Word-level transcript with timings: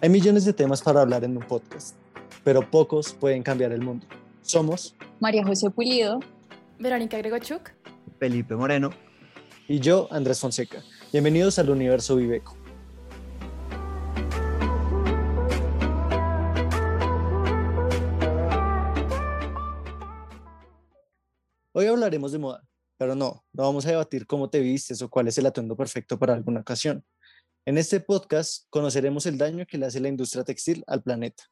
Hay 0.00 0.10
millones 0.10 0.44
de 0.44 0.52
temas 0.52 0.80
para 0.80 1.00
hablar 1.00 1.24
en 1.24 1.36
un 1.36 1.42
podcast, 1.42 1.96
pero 2.44 2.70
pocos 2.70 3.12
pueden 3.14 3.42
cambiar 3.42 3.72
el 3.72 3.82
mundo. 3.82 4.06
Somos 4.42 4.94
María 5.18 5.44
José 5.44 5.70
Pulido, 5.70 6.20
Verónica 6.78 7.18
Gregochuk, 7.18 7.72
Felipe 8.20 8.54
Moreno 8.54 8.90
y 9.66 9.80
yo, 9.80 10.06
Andrés 10.12 10.38
Fonseca. 10.38 10.84
Bienvenidos 11.12 11.58
al 11.58 11.70
universo 11.70 12.14
Viveco. 12.14 12.56
Hoy 21.72 21.86
hablaremos 21.86 22.30
de 22.30 22.38
moda, 22.38 22.62
pero 22.98 23.16
no, 23.16 23.44
no 23.52 23.62
vamos 23.64 23.84
a 23.84 23.90
debatir 23.90 24.28
cómo 24.28 24.48
te 24.48 24.60
vistes 24.60 25.02
o 25.02 25.10
cuál 25.10 25.26
es 25.26 25.36
el 25.38 25.46
atuendo 25.46 25.74
perfecto 25.74 26.20
para 26.20 26.34
alguna 26.34 26.60
ocasión. 26.60 27.04
En 27.64 27.76
este 27.76 28.00
podcast 28.00 28.64
conoceremos 28.70 29.26
el 29.26 29.36
daño 29.36 29.66
que 29.66 29.78
le 29.78 29.86
hace 29.86 30.00
la 30.00 30.08
industria 30.08 30.44
textil 30.44 30.84
al 30.86 31.02
planeta. 31.02 31.44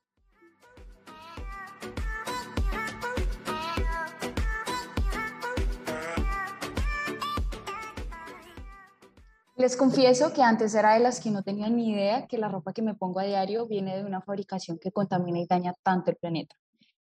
Les 9.57 9.77
confieso 9.77 10.33
que 10.33 10.43
antes 10.43 10.75
era 10.75 10.95
de 10.95 11.01
las 11.01 11.19
que 11.19 11.31
no 11.31 11.43
tenían 11.43 11.77
ni 11.77 11.91
idea 11.91 12.27
que 12.27 12.39
la 12.39 12.49
ropa 12.49 12.73
que 12.73 12.83
me 12.83 12.95
pongo 12.95 13.21
a 13.21 13.25
diario 13.25 13.67
viene 13.67 13.97
de 13.97 14.05
una 14.05 14.21
fabricación 14.21 14.79
que 14.79 14.93
contamina 14.93 15.41
y 15.41 15.47
daña 15.47 15.75
tanto 15.83 16.11
el 16.11 16.17
planeta. 16.17 16.57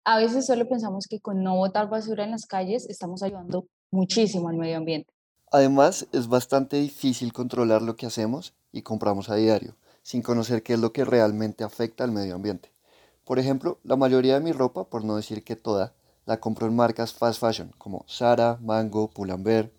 A 0.03 0.17
veces 0.17 0.45
solo 0.45 0.67
pensamos 0.67 1.07
que 1.07 1.19
con 1.19 1.43
no 1.43 1.55
botar 1.55 1.89
basura 1.89 2.23
en 2.23 2.31
las 2.31 2.45
calles 2.45 2.89
estamos 2.89 3.23
ayudando 3.23 3.67
muchísimo 3.89 4.49
al 4.49 4.57
medio 4.57 4.77
ambiente. 4.77 5.13
Además, 5.51 6.07
es 6.11 6.27
bastante 6.27 6.77
difícil 6.77 7.33
controlar 7.33 7.81
lo 7.81 7.95
que 7.95 8.05
hacemos 8.05 8.53
y 8.71 8.81
compramos 8.81 9.29
a 9.29 9.35
diario, 9.35 9.75
sin 10.03 10.21
conocer 10.21 10.63
qué 10.63 10.73
es 10.73 10.79
lo 10.79 10.93
que 10.93 11.05
realmente 11.05 11.63
afecta 11.63 12.03
al 12.03 12.11
medio 12.11 12.35
ambiente. 12.35 12.71
Por 13.25 13.39
ejemplo, 13.39 13.79
la 13.83 13.95
mayoría 13.95 14.35
de 14.35 14.41
mi 14.41 14.51
ropa, 14.51 14.85
por 14.85 15.03
no 15.03 15.15
decir 15.15 15.43
que 15.43 15.55
toda, 15.55 15.93
la 16.25 16.39
compro 16.39 16.67
en 16.67 16.75
marcas 16.75 17.13
fast 17.13 17.39
fashion 17.39 17.73
como 17.77 18.05
Zara, 18.09 18.57
Mango, 18.61 19.09
Pull&Bear. 19.09 19.69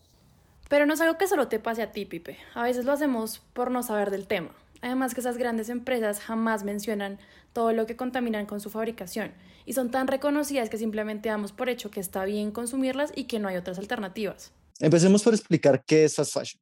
Pero 0.69 0.87
no 0.87 0.95
es 0.95 1.01
algo 1.01 1.19
que 1.19 1.29
solo 1.29 1.49
te 1.49 1.59
pase 1.59 1.83
a 1.83 1.93
ti, 1.93 2.07
Pipe. 2.07 2.39
A 2.55 2.63
veces 2.63 2.85
lo 2.85 2.93
hacemos 2.93 3.41
por 3.53 3.71
no 3.71 3.83
saber 3.83 4.11
del 4.11 4.27
tema. 4.27 4.55
Además 4.81 5.15
que 5.15 5.21
esas 5.21 5.39
grandes 5.39 5.69
empresas 5.69 6.21
jamás 6.21 6.65
mencionan 6.65 7.19
todo 7.53 7.73
lo 7.73 7.87
que 7.87 7.97
contaminan 7.97 8.47
con 8.47 8.61
su 8.61 8.71
fabricación 8.71 9.33
y 9.65 9.75
son 9.75 9.91
tan 9.91 10.09
reconocidas 10.09 10.71
que 10.71 10.79
simplemente 10.79 11.29
damos 11.29 11.53
por 11.53 11.69
hecho 11.69 11.91
que 11.91 12.01
está 12.01 12.25
bien 12.25 12.51
consumirlas 12.51 13.13
y 13.15 13.25
que 13.25 13.39
no 13.39 13.49
hay 13.49 13.57
otras 13.57 13.79
alternativas. 13.79 14.53
Empecemos 14.81 15.23
por 15.23 15.35
explicar 15.35 15.85
qué 15.85 16.05
es 16.05 16.17
fast 16.17 16.33
fashion. 16.33 16.61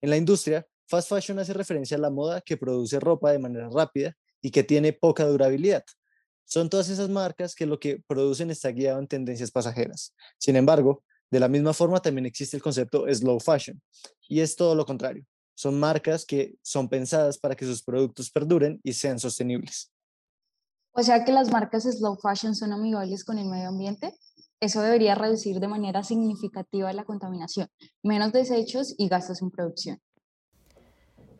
En 0.00 0.10
la 0.10 0.16
industria, 0.16 0.66
fast 0.86 1.08
fashion 1.08 1.38
hace 1.38 1.52
referencia 1.52 1.96
a 1.96 2.00
la 2.00 2.10
moda 2.10 2.40
que 2.40 2.56
produce 2.56 3.00
ropa 3.00 3.32
de 3.32 3.38
manera 3.38 3.68
rápida 3.68 4.16
y 4.40 4.50
que 4.50 4.62
tiene 4.62 4.92
poca 4.92 5.24
durabilidad. 5.26 5.84
Son 6.44 6.68
todas 6.68 6.88
esas 6.88 7.08
marcas 7.08 7.54
que 7.54 7.66
lo 7.66 7.80
que 7.80 8.02
producen 8.06 8.50
está 8.50 8.70
guiado 8.70 9.00
en 9.00 9.08
tendencias 9.08 9.50
pasajeras. 9.50 10.14
Sin 10.38 10.54
embargo, 10.56 11.02
de 11.30 11.40
la 11.40 11.48
misma 11.48 11.74
forma 11.74 12.00
también 12.00 12.26
existe 12.26 12.56
el 12.56 12.62
concepto 12.62 13.04
slow 13.12 13.40
fashion 13.40 13.82
y 14.28 14.40
es 14.40 14.54
todo 14.54 14.74
lo 14.74 14.86
contrario. 14.86 15.24
Son 15.54 15.78
marcas 15.78 16.24
que 16.24 16.54
son 16.62 16.88
pensadas 16.88 17.38
para 17.38 17.56
que 17.56 17.64
sus 17.64 17.82
productos 17.82 18.30
perduren 18.30 18.80
y 18.84 18.92
sean 18.92 19.18
sostenibles. 19.18 19.90
O 20.92 21.02
sea 21.02 21.24
que 21.24 21.32
las 21.32 21.50
marcas 21.50 21.82
slow 21.82 22.16
fashion 22.16 22.54
son 22.54 22.72
amigables 22.72 23.24
con 23.24 23.38
el 23.38 23.46
medio 23.46 23.68
ambiente. 23.68 24.14
Eso 24.60 24.80
debería 24.80 25.14
reducir 25.14 25.58
de 25.60 25.68
manera 25.68 26.02
significativa 26.02 26.92
la 26.92 27.04
contaminación, 27.04 27.68
menos 28.02 28.32
desechos 28.32 28.94
y 28.96 29.08
gastos 29.08 29.42
en 29.42 29.50
producción. 29.50 30.00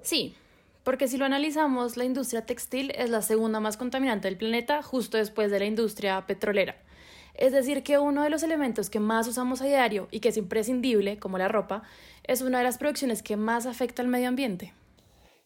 Sí, 0.07 0.37
porque 0.85 1.09
si 1.09 1.17
lo 1.17 1.25
analizamos, 1.25 1.97
la 1.97 2.05
industria 2.05 2.47
textil 2.47 2.93
es 2.95 3.11
la 3.11 3.23
segunda 3.23 3.59
más 3.59 3.77
contaminante 3.77 4.29
del 4.29 4.39
planeta 4.39 4.81
justo 4.81 5.17
después 5.19 5.51
de 5.51 5.59
la 5.59 5.65
industria 5.65 6.25
petrolera. 6.29 6.77
Es 7.35 7.51
decir, 7.53 7.83
que 7.83 7.99
uno 7.99 8.23
de 8.23 8.31
los 8.31 8.45
elementos 8.45 8.89
que 8.89 9.01
más 9.01 9.27
usamos 9.27 9.61
a 9.63 9.65
diario 9.65 10.07
y 10.13 10.21
que 10.21 10.29
es 10.29 10.37
imprescindible, 10.37 11.19
como 11.19 11.39
la 11.39 11.49
ropa, 11.49 11.83
es 12.23 12.41
una 12.41 12.59
de 12.59 12.65
las 12.65 12.79
producciones 12.79 13.25
que 13.25 13.37
más 13.37 13.67
afecta 13.67 14.01
al 14.01 14.07
medio 14.07 14.29
ambiente. 14.29 14.75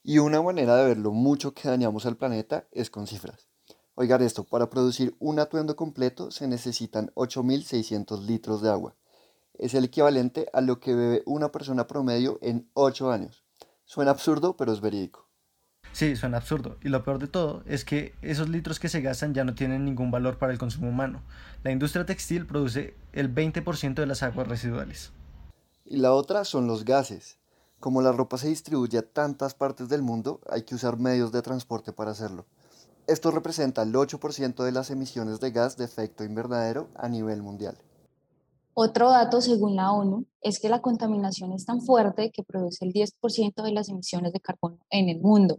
Y 0.03 0.19
una 0.19 0.43
manera 0.43 0.77
de 0.77 0.89
ver 0.89 0.99
lo 0.99 1.13
mucho 1.13 1.55
que 1.55 1.67
dañamos 1.67 2.05
al 2.05 2.19
planeta 2.19 2.69
es 2.71 2.91
con 2.91 3.07
cifras. 3.07 3.49
Oigan 3.95 4.21
esto, 4.21 4.45
para 4.45 4.69
producir 4.69 5.17
un 5.21 5.39
atuendo 5.39 5.75
completo 5.75 6.31
se 6.31 6.47
necesitan 6.47 7.11
8.600 7.15 8.27
litros 8.27 8.61
de 8.61 8.69
agua. 8.69 8.95
Es 9.55 9.73
el 9.73 9.87
equivalente 9.87 10.49
a 10.53 10.61
lo 10.61 10.81
que 10.81 10.95
bebe 10.95 11.23
una 11.25 11.51
persona 11.51 11.87
promedio 11.87 12.39
en 12.43 12.69
8 12.75 13.11
años. 13.11 13.43
Suena 13.91 14.13
absurdo, 14.13 14.57
pero 14.57 14.73
es 14.73 14.81
verídico. 14.81 15.27
Sí, 15.91 16.15
suena 16.15 16.37
absurdo. 16.37 16.77
Y 16.81 16.91
lo 16.91 17.03
peor 17.03 17.19
de 17.19 17.27
todo 17.27 17.65
es 17.67 17.85
que 17.85 18.15
esos 18.23 18.49
litros 18.49 18.79
que 18.79 18.89
se 18.89 19.01
gastan 19.01 19.35
ya 19.35 19.43
no 19.43 19.57
tienen 19.57 19.85
ningún 19.85 20.13
valor 20.13 20.39
para 20.39 20.53
el 20.53 20.61
consumo 20.61 20.91
humano. 20.91 21.23
La 21.65 21.73
industria 21.73 22.07
textil 22.07 22.47
produce 22.47 22.95
el 23.13 23.35
20% 23.35 23.95
de 23.95 24.07
las 24.07 24.23
aguas 24.23 24.47
residuales. 24.47 25.11
Y 25.85 25.97
la 25.97 26.13
otra 26.13 26.45
son 26.45 26.69
los 26.69 26.85
gases. 26.85 27.39
Como 27.81 28.01
la 28.01 28.13
ropa 28.13 28.39
se 28.39 28.47
distribuye 28.47 28.97
a 28.97 29.03
tantas 29.03 29.55
partes 29.55 29.89
del 29.89 30.03
mundo, 30.03 30.41
hay 30.49 30.63
que 30.63 30.77
usar 30.77 30.97
medios 30.97 31.33
de 31.33 31.43
transporte 31.43 31.93
para 31.93 32.13
hacerlo. 32.13 32.47
Esto 33.09 33.33
representa 33.33 33.83
el 33.83 33.93
8% 33.93 34.63
de 34.63 34.71
las 34.71 34.91
emisiones 34.91 35.41
de 35.41 35.51
gas 35.51 35.77
de 35.77 35.85
efecto 35.85 36.23
invernadero 36.23 36.89
a 36.95 37.09
nivel 37.09 37.43
mundial. 37.43 37.77
Otro 38.75 39.11
dato, 39.11 39.41
según 39.41 39.77
la 39.77 39.93
ONU, 39.93 40.27
es 40.41 40.61
que 40.61 40.69
la 40.69 40.81
contaminación 40.81 41.53
es 41.53 41.65
tan 41.65 41.81
fuerte 41.83 42.31
que 42.31 42.45
produce 42.45 42.85
el 42.85 42.93
10% 42.93 43.63
de 43.63 43.73
las 43.73 43.89
emisiones 43.89 44.33
de 44.33 44.41
carbono 44.41 44.79
en 44.91 45.09
el 45.09 45.21
mundo. 45.21 45.59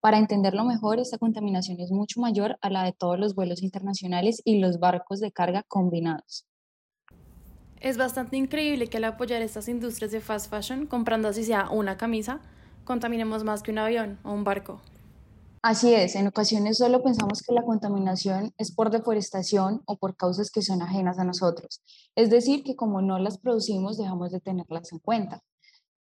Para 0.00 0.18
entenderlo 0.18 0.64
mejor, 0.64 0.98
esta 0.98 1.18
contaminación 1.18 1.80
es 1.80 1.90
mucho 1.90 2.20
mayor 2.20 2.58
a 2.60 2.70
la 2.70 2.84
de 2.84 2.92
todos 2.92 3.18
los 3.18 3.34
vuelos 3.34 3.62
internacionales 3.62 4.40
y 4.44 4.58
los 4.58 4.78
barcos 4.78 5.20
de 5.20 5.32
carga 5.32 5.62
combinados. 5.68 6.46
Es 7.80 7.96
bastante 7.96 8.36
increíble 8.36 8.88
que 8.88 8.98
al 8.98 9.04
apoyar 9.04 9.40
estas 9.40 9.68
industrias 9.68 10.12
de 10.12 10.20
fast 10.20 10.50
fashion, 10.50 10.86
comprando 10.86 11.28
así 11.28 11.44
sea 11.44 11.70
una 11.70 11.96
camisa, 11.96 12.40
contaminemos 12.84 13.42
más 13.42 13.62
que 13.62 13.72
un 13.72 13.78
avión 13.78 14.18
o 14.22 14.32
un 14.32 14.44
barco. 14.44 14.80
Así 15.62 15.92
es, 15.92 16.16
en 16.16 16.26
ocasiones 16.26 16.78
solo 16.78 17.02
pensamos 17.02 17.42
que 17.42 17.52
la 17.52 17.62
contaminación 17.62 18.54
es 18.56 18.74
por 18.74 18.90
deforestación 18.90 19.82
o 19.84 19.98
por 19.98 20.16
causas 20.16 20.50
que 20.50 20.62
son 20.62 20.80
ajenas 20.80 21.18
a 21.18 21.24
nosotros. 21.24 21.82
Es 22.14 22.30
decir, 22.30 22.64
que 22.64 22.76
como 22.76 23.02
no 23.02 23.18
las 23.18 23.36
producimos, 23.36 23.98
dejamos 23.98 24.30
de 24.30 24.40
tenerlas 24.40 24.90
en 24.92 25.00
cuenta. 25.00 25.42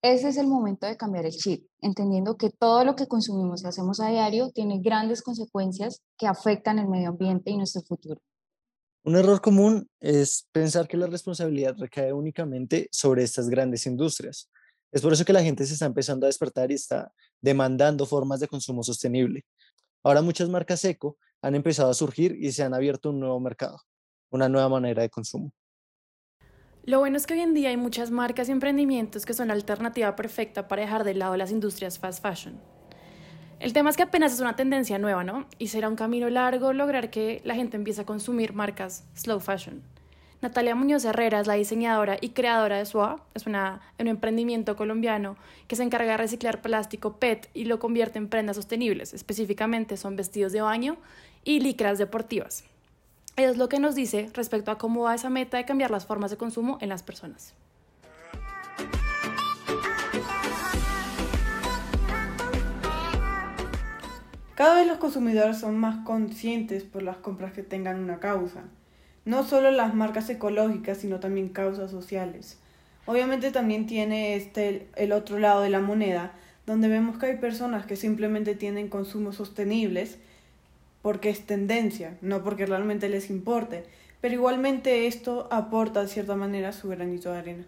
Ese 0.04 0.30
es 0.30 0.38
el 0.38 0.46
momento 0.46 0.86
de 0.86 0.96
cambiar 0.96 1.26
el 1.26 1.32
chip, 1.32 1.68
entendiendo 1.82 2.38
que 2.38 2.52
todo 2.52 2.86
lo 2.86 2.96
que 2.96 3.08
consumimos 3.08 3.64
y 3.64 3.68
hacemos 3.68 4.00
a 4.00 4.10
diario 4.10 4.52
tiene 4.52 4.80
grandes 4.80 5.24
consecuencias 5.24 6.04
que 6.20 6.28
afectan 6.28 6.78
el 6.78 6.88
medio 6.88 7.10
ambiente 7.10 7.50
y 7.50 7.58
nuestro 7.58 7.82
futuro. 7.82 8.22
Un 9.04 9.16
error 9.16 9.42
común 9.42 9.90
es 10.00 10.46
pensar 10.52 10.88
que 10.88 10.98
la 10.98 11.08
responsabilidad 11.08 11.76
recae 11.80 12.14
únicamente 12.14 12.90
sobre 12.92 13.24
estas 13.24 13.50
grandes 13.50 13.88
industrias. 13.88 14.52
Es 14.98 15.04
por 15.04 15.14
eso 15.14 15.24
que 15.24 15.32
la 15.32 15.44
gente 15.44 15.64
se 15.64 15.74
está 15.74 15.86
empezando 15.86 16.26
a 16.26 16.30
despertar 16.30 16.72
y 16.72 16.74
está 16.74 17.14
demandando 17.40 18.08
formas 18.08 18.40
de 18.40 18.48
consumo 18.48 18.82
sostenible. 18.82 19.46
Ahora 20.04 20.24
muchas 20.24 20.50
marcas 20.50 20.84
eco 20.86 21.20
han 21.40 21.54
empezado 21.54 21.92
a 21.92 21.94
surgir 21.94 22.36
y 22.42 22.52
se 22.52 22.64
han 22.64 22.74
abierto 22.74 23.12
un 23.12 23.20
nuevo 23.20 23.40
mercado, 23.40 23.80
una 24.32 24.50
nueva 24.50 24.70
manera 24.70 25.04
de 25.04 25.12
consumo. 25.12 25.52
Lo 26.82 26.98
bueno 26.98 27.16
es 27.16 27.28
que 27.28 27.36
hoy 27.36 27.42
en 27.42 27.54
día 27.54 27.70
hay 27.70 27.78
muchas 27.78 28.10
marcas 28.10 28.50
y 28.50 28.54
emprendimientos 28.54 29.28
que 29.28 29.36
son 29.36 29.50
la 29.50 29.54
alternativa 29.54 30.16
perfecta 30.16 30.68
para 30.68 30.82
dejar 30.82 31.04
de 31.04 31.14
lado 31.14 31.38
las 31.38 31.52
industrias 31.52 32.00
fast 32.00 32.24
fashion. 32.24 32.60
El 33.60 33.74
tema 33.74 33.92
es 33.92 33.98
que 33.98 34.04
apenas 34.04 34.34
es 34.34 34.40
una 34.40 34.56
tendencia 34.56 34.98
nueva, 34.98 35.24
¿no? 35.24 35.46
Y 35.60 35.68
será 35.68 35.90
un 35.90 35.96
camino 35.96 36.28
largo 36.28 36.74
lograr 36.74 37.12
que 37.12 37.44
la 37.46 37.54
gente 37.54 37.78
empiece 37.78 38.02
a 38.02 38.06
consumir 38.08 38.54
marcas 38.54 39.06
slow 39.14 39.40
fashion. 39.40 39.84
Natalia 40.40 40.76
Muñoz 40.76 41.04
Herrera 41.04 41.40
es 41.40 41.48
la 41.48 41.56
diseñadora 41.56 42.18
y 42.22 42.30
creadora 42.30 42.78
de 42.78 42.86
SWA, 42.86 43.20
es 43.34 43.48
un 43.48 43.56
emprendimiento 43.98 44.76
colombiano 44.76 45.36
que 45.68 45.76
se 45.76 45.82
encarga 45.82 46.12
de 46.12 46.18
reciclar 46.18 46.62
plástico 46.62 47.18
PET 47.18 47.50
y 47.56 47.66
lo 47.66 47.80
convierte 47.80 48.20
en 48.20 48.28
prendas 48.28 48.56
sostenibles. 48.56 49.16
Específicamente 49.16 49.98
son 49.98 50.16
vestidos 50.16 50.52
de 50.52 50.62
baño 50.62 50.98
y 51.44 51.60
licras 51.60 51.98
deportivas. 51.98 52.66
Es 53.36 53.58
lo 53.58 53.68
que 53.68 53.80
nos 53.80 53.96
dice 53.96 54.30
respecto 54.34 54.70
a 54.70 54.78
cómo 54.78 55.04
va 55.04 55.16
esa 55.16 55.32
meta 55.32 55.58
de 55.58 55.66
cambiar 55.66 55.90
las 55.90 56.06
formas 56.06 56.30
de 56.30 56.38
consumo 56.38 56.78
en 56.82 56.90
las 56.90 57.02
personas. 57.02 57.56
Cada 64.54 64.76
vez 64.76 64.88
los 64.88 64.98
consumidores 65.00 65.60
son 65.60 65.78
más 65.78 66.06
conscientes 66.06 66.84
por 66.84 67.02
las 67.02 67.18
compras 67.18 67.54
que 67.54 67.64
tengan 67.64 68.00
una 68.00 68.20
causa 68.20 68.66
no 69.28 69.44
solo 69.44 69.72
las 69.72 69.94
marcas 69.94 70.30
ecológicas, 70.30 71.00
sino 71.00 71.20
también 71.20 71.50
causas 71.50 71.92
sociales. 71.92 72.58
Obviamente 73.06 73.52
también 73.52 73.86
tiene 73.86 74.38
este 74.38 74.88
el 74.96 75.12
otro 75.12 75.38
lado 75.38 75.62
de 75.62 75.70
la 75.70 75.82
moneda, 75.82 76.32
donde 76.66 76.88
vemos 76.88 77.18
que 77.18 77.26
hay 77.26 77.38
personas 77.38 77.86
que 77.86 77.98
simplemente 77.98 78.56
tienen 78.56 78.88
consumos 78.88 79.36
sostenibles 79.36 80.18
porque 81.02 81.30
es 81.30 81.46
tendencia, 81.46 82.18
no 82.22 82.42
porque 82.42 82.66
realmente 82.66 83.10
les 83.10 83.30
importe, 83.30 83.84
pero 84.22 84.34
igualmente 84.34 85.08
esto 85.08 85.50
aporta 85.52 86.04
de 86.04 86.08
cierta 86.08 86.38
manera 86.38 86.72
su 86.72 86.88
granito 86.88 87.34
de 87.34 87.38
arena. 87.38 87.66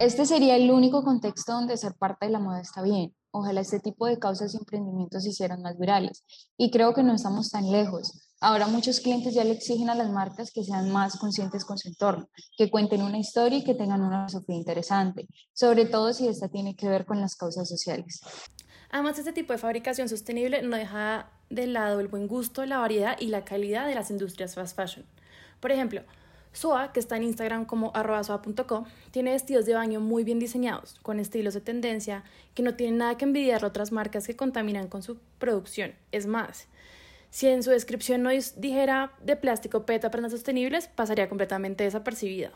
Este 0.00 0.26
sería 0.26 0.56
el 0.56 0.68
único 0.72 1.04
contexto 1.04 1.52
donde 1.52 1.76
ser 1.76 1.94
parte 1.94 2.26
de 2.26 2.32
la 2.32 2.40
moda 2.40 2.60
está 2.60 2.82
bien. 2.82 3.14
Ojalá 3.32 3.62
este 3.62 3.80
tipo 3.80 4.06
de 4.06 4.18
causas 4.18 4.54
y 4.54 4.58
emprendimientos 4.58 5.24
se 5.24 5.30
hicieran 5.30 5.62
más 5.62 5.78
virales. 5.78 6.24
Y 6.56 6.70
creo 6.70 6.94
que 6.94 7.02
no 7.02 7.14
estamos 7.14 7.50
tan 7.50 7.70
lejos. 7.72 8.28
Ahora 8.40 8.66
muchos 8.66 9.00
clientes 9.00 9.34
ya 9.34 9.44
le 9.44 9.52
exigen 9.52 9.88
a 9.88 9.94
las 9.94 10.10
marcas 10.10 10.50
que 10.52 10.64
sean 10.64 10.90
más 10.90 11.16
conscientes 11.16 11.64
con 11.64 11.78
su 11.78 11.88
entorno, 11.88 12.28
que 12.58 12.70
cuenten 12.70 13.02
una 13.02 13.18
historia 13.18 13.58
y 13.58 13.64
que 13.64 13.74
tengan 13.74 14.02
una 14.02 14.26
filosofía 14.26 14.56
interesante, 14.56 15.28
sobre 15.52 15.86
todo 15.86 16.12
si 16.12 16.28
esta 16.28 16.48
tiene 16.48 16.76
que 16.76 16.88
ver 16.88 17.06
con 17.06 17.20
las 17.20 17.36
causas 17.36 17.68
sociales. 17.68 18.20
Además, 18.90 19.18
este 19.18 19.32
tipo 19.32 19.52
de 19.52 19.58
fabricación 19.58 20.08
sostenible 20.08 20.60
no 20.60 20.76
deja 20.76 21.30
de 21.48 21.66
lado 21.66 22.00
el 22.00 22.08
buen 22.08 22.26
gusto, 22.26 22.66
la 22.66 22.78
variedad 22.78 23.16
y 23.18 23.28
la 23.28 23.44
calidad 23.44 23.86
de 23.86 23.94
las 23.94 24.10
industrias 24.10 24.54
fast 24.54 24.76
fashion. 24.76 25.06
Por 25.60 25.70
ejemplo, 25.72 26.02
SOA, 26.52 26.92
que 26.92 27.00
está 27.00 27.16
en 27.16 27.24
Instagram 27.24 27.64
como 27.64 27.92
arroba 27.94 28.42
tiene 29.10 29.32
vestidos 29.32 29.66
de 29.66 29.74
baño 29.74 30.00
muy 30.00 30.22
bien 30.24 30.38
diseñados, 30.38 30.98
con 31.02 31.18
estilos 31.18 31.54
de 31.54 31.60
tendencia 31.60 32.24
que 32.54 32.62
no 32.62 32.74
tienen 32.74 32.98
nada 32.98 33.16
que 33.16 33.24
envidiar 33.24 33.64
a 33.64 33.68
otras 33.68 33.92
marcas 33.92 34.26
que 34.26 34.36
contaminan 34.36 34.88
con 34.88 35.02
su 35.02 35.18
producción. 35.38 35.94
Es 36.12 36.26
más, 36.26 36.68
si 37.30 37.48
en 37.48 37.62
su 37.62 37.70
descripción 37.70 38.22
no 38.22 38.30
dijera 38.30 39.14
de 39.22 39.36
plástico 39.36 39.86
PET 39.86 40.04
a 40.04 40.10
prendas 40.10 40.32
sostenibles, 40.32 40.88
pasaría 40.88 41.28
completamente 41.28 41.84
desapercibida. 41.84 42.52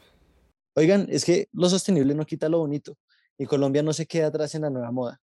Oigan, 0.74 1.06
es 1.08 1.24
que 1.24 1.48
lo 1.52 1.68
sostenible 1.70 2.14
no 2.14 2.26
quita 2.26 2.50
lo 2.50 2.58
bonito 2.58 2.98
y 3.38 3.46
Colombia 3.46 3.82
no 3.82 3.94
se 3.94 4.06
queda 4.06 4.26
atrás 4.26 4.54
en 4.54 4.62
la 4.62 4.70
nueva 4.70 4.90
moda. 4.90 5.20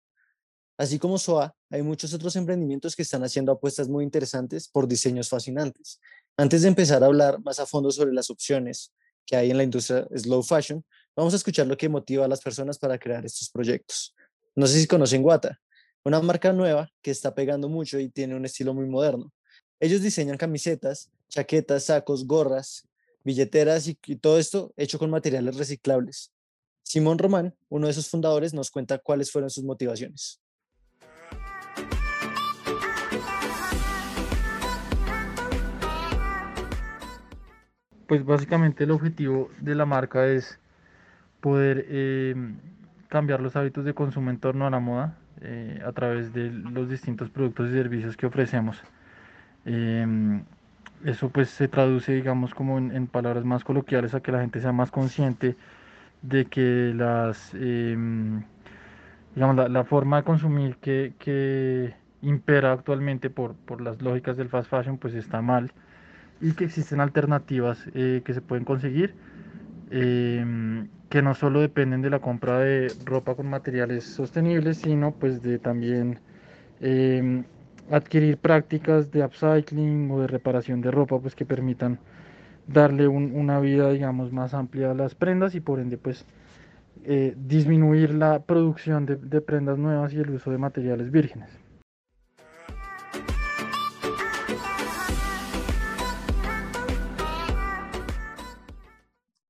Así 0.76 0.98
como 0.98 1.18
SOA, 1.18 1.52
hay 1.70 1.82
muchos 1.82 2.14
otros 2.14 2.36
emprendimientos 2.36 2.94
que 2.94 3.02
están 3.02 3.24
haciendo 3.24 3.50
apuestas 3.50 3.88
muy 3.88 4.04
interesantes 4.04 4.68
por 4.68 4.86
diseños 4.86 5.28
fascinantes 5.28 5.98
antes 6.38 6.62
de 6.62 6.68
empezar 6.68 7.02
a 7.02 7.06
hablar 7.06 7.40
más 7.42 7.58
a 7.58 7.66
fondo 7.66 7.90
sobre 7.90 8.14
las 8.14 8.30
opciones 8.30 8.92
que 9.26 9.36
hay 9.36 9.50
en 9.50 9.56
la 9.56 9.64
industria 9.64 10.06
slow 10.16 10.42
fashion, 10.42 10.84
vamos 11.16 11.34
a 11.34 11.36
escuchar 11.36 11.66
lo 11.66 11.76
que 11.76 11.88
motiva 11.88 12.24
a 12.24 12.28
las 12.28 12.40
personas 12.40 12.78
para 12.78 12.96
crear 12.96 13.26
estos 13.26 13.50
proyectos. 13.50 14.14
No 14.54 14.68
sé 14.68 14.80
si 14.80 14.86
conocen 14.86 15.22
Guata, 15.22 15.60
una 16.04 16.20
marca 16.20 16.52
nueva 16.52 16.90
que 17.02 17.10
está 17.10 17.34
pegando 17.34 17.68
mucho 17.68 17.98
y 17.98 18.08
tiene 18.08 18.36
un 18.36 18.44
estilo 18.44 18.72
muy 18.72 18.86
moderno. 18.86 19.32
Ellos 19.80 20.00
diseñan 20.00 20.36
camisetas, 20.36 21.10
chaquetas, 21.28 21.84
sacos, 21.84 22.24
gorras, 22.24 22.88
billeteras 23.24 23.88
y, 23.88 23.94
todo 24.16 24.38
esto 24.38 24.72
hecho 24.76 24.98
con 24.98 25.10
materiales 25.10 25.56
reciclables. 25.56 26.32
Simón 26.84 27.18
Román, 27.18 27.54
uno 27.68 27.88
de 27.88 27.92
sus 27.92 28.08
fundadores, 28.08 28.54
nos 28.54 28.70
cuenta 28.70 28.98
cuáles 28.98 29.32
fueron 29.32 29.50
sus 29.50 29.64
motivaciones. 29.64 30.40
Pues 38.08 38.24
básicamente 38.24 38.84
el 38.84 38.90
objetivo 38.90 39.50
de 39.60 39.74
la 39.74 39.84
marca 39.86 40.26
es 40.26 40.58
poder 41.40 41.84
eh, 41.88 42.34
cambiar 43.08 43.40
los 43.40 43.54
hábitos 43.54 43.84
de 43.84 43.94
consumo 43.94 44.30
en 44.30 44.38
torno 44.38 44.66
a 44.66 44.70
la 44.70 44.80
moda 44.80 45.18
eh, 45.42 45.80
a 45.86 45.92
través 45.92 46.32
de 46.32 46.50
los 46.50 46.88
distintos 46.88 47.28
productos 47.28 47.68
y 47.68 47.72
servicios 47.74 48.16
que 48.16 48.26
ofrecemos. 48.26 48.82
Em, 49.66 50.42
eso 51.04 51.28
pues 51.28 51.50
se 51.50 51.68
traduce 51.68 52.12
digamos 52.12 52.54
como 52.54 52.78
en, 52.78 53.06
palabras 53.06 53.44
más 53.44 53.62
coloquiales 53.62 54.14
a 54.14 54.20
que 54.20 54.32
la 54.32 54.40
gente 54.40 54.60
sea 54.60 54.72
más 54.72 54.90
consciente 54.90 55.54
de 56.22 56.46
que 56.46 56.92
las 56.96 57.52
em, 57.54 58.42
digamos 59.34 59.70
la, 59.70 59.84
forma 59.84 60.16
de 60.18 60.22
consumir 60.24 60.76
que, 60.76 61.12
que 61.18 61.94
impera 62.22 62.72
actualmente 62.72 63.30
por, 63.30 63.54
por 63.54 63.80
las 63.80 64.00
lógicas 64.02 64.36
del 64.36 64.48
fast 64.48 64.70
fashion 64.70 64.98
pues 64.98 65.14
está 65.14 65.42
mal 65.42 65.72
y 66.40 66.52
que 66.52 66.64
existen 66.64 67.00
alternativas 67.00 67.78
eh, 67.94 68.22
que 68.24 68.34
se 68.34 68.40
pueden 68.40 68.64
conseguir 68.64 69.14
em, 69.90 70.88
que 71.08 71.22
no 71.22 71.34
solo 71.34 71.60
dependen 71.60 72.02
de 72.02 72.10
la 72.10 72.20
compra 72.20 72.58
de 72.60 72.92
ropa 73.04 73.34
con 73.34 73.48
materiales 73.48 74.04
sostenibles 74.04 74.78
sino 74.78 75.12
pues 75.12 75.42
de 75.42 75.58
también 75.58 76.20
em, 76.80 77.44
adquirir 77.90 78.36
prácticas 78.38 79.10
de 79.10 79.24
upcycling 79.24 80.10
o 80.10 80.20
de 80.20 80.26
reparación 80.26 80.80
de 80.80 80.90
ropa 80.90 81.18
pues 81.18 81.34
que 81.34 81.44
permitan 81.44 81.98
darle 82.66 83.08
una 83.08 83.60
vida 83.60 83.90
digamos 83.90 84.32
más 84.32 84.54
amplia 84.54 84.90
a 84.90 84.94
las 84.94 85.14
prendas 85.14 85.54
y 85.54 85.60
por 85.60 85.80
ende 85.80 85.96
pues 85.96 86.26
eh, 87.04 87.34
disminuir 87.36 88.12
la 88.14 88.40
producción 88.40 89.06
de 89.06 89.40
prendas 89.40 89.78
nuevas 89.78 90.12
y 90.12 90.18
el 90.18 90.30
uso 90.30 90.50
de 90.50 90.58
materiales 90.58 91.10
vírgenes. 91.10 91.67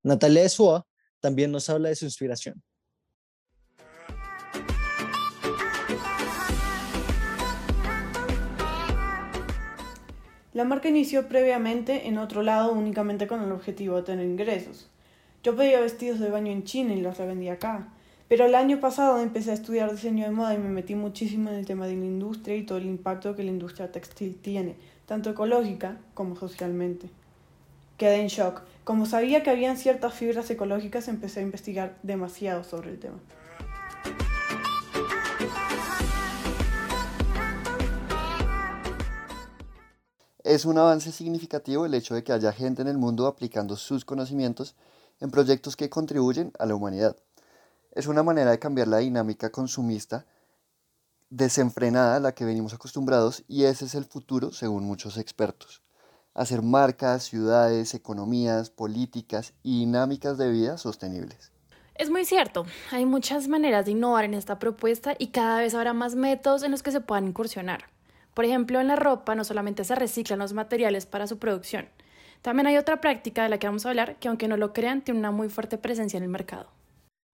Natalia 0.08 0.42
de 0.42 0.82
también 1.20 1.52
nos 1.52 1.68
habla 1.68 1.90
de 1.90 1.94
su 1.94 2.06
inspiración. 2.06 2.62
La 10.54 10.64
marca 10.64 10.88
inició 10.88 11.28
previamente 11.28 12.08
en 12.08 12.16
otro 12.16 12.42
lado 12.42 12.72
únicamente 12.72 13.26
con 13.26 13.42
el 13.42 13.52
objetivo 13.52 13.96
de 13.96 14.02
tener 14.02 14.24
ingresos. 14.24 14.88
Yo 15.42 15.54
pedía 15.54 15.78
vestidos 15.78 16.18
de 16.18 16.30
baño 16.30 16.50
en 16.50 16.64
China 16.64 16.94
y 16.94 17.00
los 17.00 17.18
revendía 17.18 17.52
acá. 17.52 17.92
Pero 18.28 18.46
el 18.46 18.54
año 18.54 18.80
pasado 18.80 19.20
empecé 19.20 19.50
a 19.50 19.54
estudiar 19.54 19.92
diseño 19.92 20.24
de 20.24 20.30
moda 20.30 20.54
y 20.54 20.58
me 20.58 20.70
metí 20.70 20.94
muchísimo 20.94 21.50
en 21.50 21.56
el 21.56 21.66
tema 21.66 21.86
de 21.86 21.96
la 21.96 22.04
industria 22.04 22.56
y 22.56 22.64
todo 22.64 22.78
el 22.78 22.86
impacto 22.86 23.36
que 23.36 23.44
la 23.44 23.50
industria 23.50 23.92
textil 23.92 24.36
tiene, 24.36 24.74
tanto 25.06 25.30
ecológica 25.30 25.98
como 26.14 26.34
socialmente. 26.34 27.08
Quedé 27.98 28.20
en 28.20 28.28
shock. 28.28 28.62
Como 28.88 29.04
sabía 29.04 29.42
que 29.42 29.50
habían 29.50 29.76
ciertas 29.76 30.14
fibras 30.14 30.48
ecológicas, 30.48 31.08
empecé 31.08 31.40
a 31.40 31.42
investigar 31.42 31.98
demasiado 32.02 32.64
sobre 32.64 32.88
el 32.88 32.98
tema. 32.98 33.18
Es 40.42 40.64
un 40.64 40.78
avance 40.78 41.12
significativo 41.12 41.84
el 41.84 41.92
hecho 41.92 42.14
de 42.14 42.24
que 42.24 42.32
haya 42.32 42.50
gente 42.50 42.80
en 42.80 42.88
el 42.88 42.96
mundo 42.96 43.26
aplicando 43.26 43.76
sus 43.76 44.06
conocimientos 44.06 44.74
en 45.20 45.30
proyectos 45.30 45.76
que 45.76 45.90
contribuyen 45.90 46.52
a 46.58 46.64
la 46.64 46.74
humanidad. 46.74 47.14
Es 47.92 48.06
una 48.06 48.22
manera 48.22 48.52
de 48.52 48.58
cambiar 48.58 48.88
la 48.88 48.98
dinámica 49.00 49.52
consumista 49.52 50.24
desenfrenada 51.28 52.16
a 52.16 52.20
la 52.20 52.32
que 52.32 52.46
venimos 52.46 52.72
acostumbrados 52.72 53.44
y 53.48 53.64
ese 53.64 53.84
es 53.84 53.94
el 53.94 54.06
futuro 54.06 54.50
según 54.50 54.84
muchos 54.84 55.18
expertos 55.18 55.82
hacer 56.38 56.62
marcas, 56.62 57.24
ciudades, 57.24 57.94
economías, 57.94 58.70
políticas 58.70 59.54
y 59.62 59.80
dinámicas 59.80 60.38
de 60.38 60.50
vida 60.50 60.78
sostenibles. 60.78 61.52
Es 61.96 62.10
muy 62.10 62.24
cierto, 62.24 62.64
hay 62.92 63.04
muchas 63.04 63.48
maneras 63.48 63.84
de 63.84 63.90
innovar 63.90 64.24
en 64.24 64.34
esta 64.34 64.60
propuesta 64.60 65.16
y 65.18 65.28
cada 65.28 65.58
vez 65.58 65.74
habrá 65.74 65.92
más 65.92 66.14
métodos 66.14 66.62
en 66.62 66.70
los 66.70 66.84
que 66.84 66.92
se 66.92 67.00
puedan 67.00 67.26
incursionar. 67.26 67.86
Por 68.34 68.44
ejemplo, 68.44 68.80
en 68.80 68.86
la 68.86 68.94
ropa 68.94 69.34
no 69.34 69.42
solamente 69.42 69.82
se 69.82 69.96
reciclan 69.96 70.38
los 70.38 70.52
materiales 70.52 71.06
para 71.06 71.26
su 71.26 71.38
producción, 71.38 71.88
también 72.40 72.68
hay 72.68 72.76
otra 72.76 73.00
práctica 73.00 73.42
de 73.42 73.48
la 73.48 73.58
que 73.58 73.66
vamos 73.66 73.84
a 73.84 73.88
hablar 73.88 74.18
que 74.20 74.28
aunque 74.28 74.46
no 74.46 74.56
lo 74.56 74.72
crean 74.72 75.02
tiene 75.02 75.18
una 75.18 75.32
muy 75.32 75.48
fuerte 75.48 75.76
presencia 75.76 76.18
en 76.18 76.22
el 76.22 76.28
mercado. 76.28 76.70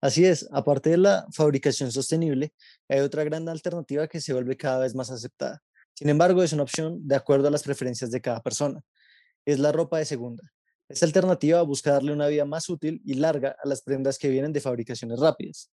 Así 0.01 0.25
es, 0.25 0.49
aparte 0.51 0.89
de 0.89 0.97
la 0.97 1.27
fabricación 1.31 1.91
sostenible, 1.91 2.53
hay 2.89 3.01
otra 3.01 3.23
gran 3.23 3.47
alternativa 3.47 4.07
que 4.07 4.19
se 4.19 4.33
vuelve 4.33 4.57
cada 4.57 4.79
vez 4.79 4.95
más 4.95 5.11
aceptada. 5.11 5.61
Sin 5.93 6.09
embargo, 6.09 6.43
es 6.43 6.53
una 6.53 6.63
opción 6.63 7.07
de 7.07 7.15
acuerdo 7.15 7.47
a 7.47 7.51
las 7.51 7.63
preferencias 7.63 8.11
de 8.11 8.19
cada 8.19 8.41
persona 8.41 8.83
es 9.45 9.59
la 9.59 9.71
ropa 9.71 9.99
de 9.99 10.05
segunda. 10.05 10.43
Esta 10.89 11.05
alternativa 11.05 11.61
busca 11.63 11.91
darle 11.91 12.13
una 12.13 12.27
vida 12.27 12.45
más 12.45 12.69
útil 12.69 13.01
y 13.05 13.15
larga 13.15 13.55
a 13.63 13.67
las 13.67 13.81
prendas 13.81 14.19
que 14.19 14.29
vienen 14.29 14.53
de 14.53 14.61
fabricaciones 14.61 15.19
rápidas. 15.19 15.71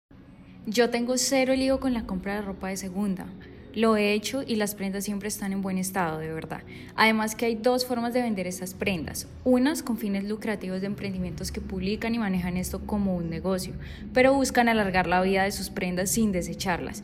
Yo 0.65 0.89
tengo 0.89 1.17
cero 1.17 1.53
lío 1.55 1.79
con 1.79 1.93
la 1.93 2.07
compra 2.07 2.35
de 2.35 2.41
ropa 2.41 2.69
de 2.69 2.77
segunda. 2.77 3.27
Lo 3.75 3.97
he 3.97 4.13
hecho 4.13 4.41
y 4.41 4.55
las 4.55 4.73
prendas 4.73 5.03
siempre 5.03 5.27
están 5.27 5.51
en 5.51 5.61
buen 5.61 5.77
estado, 5.77 6.19
de 6.19 6.33
verdad. 6.33 6.63
Además 6.95 7.35
que 7.35 7.45
hay 7.45 7.55
dos 7.55 7.85
formas 7.85 8.13
de 8.13 8.21
vender 8.21 8.47
estas 8.47 8.73
prendas. 8.73 9.27
Unas 9.43 9.83
con 9.83 9.97
fines 9.97 10.23
lucrativos 10.23 10.79
de 10.79 10.87
emprendimientos 10.87 11.51
que 11.51 11.59
publican 11.59 12.15
y 12.15 12.19
manejan 12.19 12.55
esto 12.55 12.87
como 12.87 13.15
un 13.15 13.29
negocio, 13.29 13.73
pero 14.13 14.33
buscan 14.33 14.69
alargar 14.69 15.07
la 15.07 15.21
vida 15.21 15.43
de 15.43 15.51
sus 15.51 15.69
prendas 15.69 16.09
sin 16.09 16.31
desecharlas. 16.31 17.03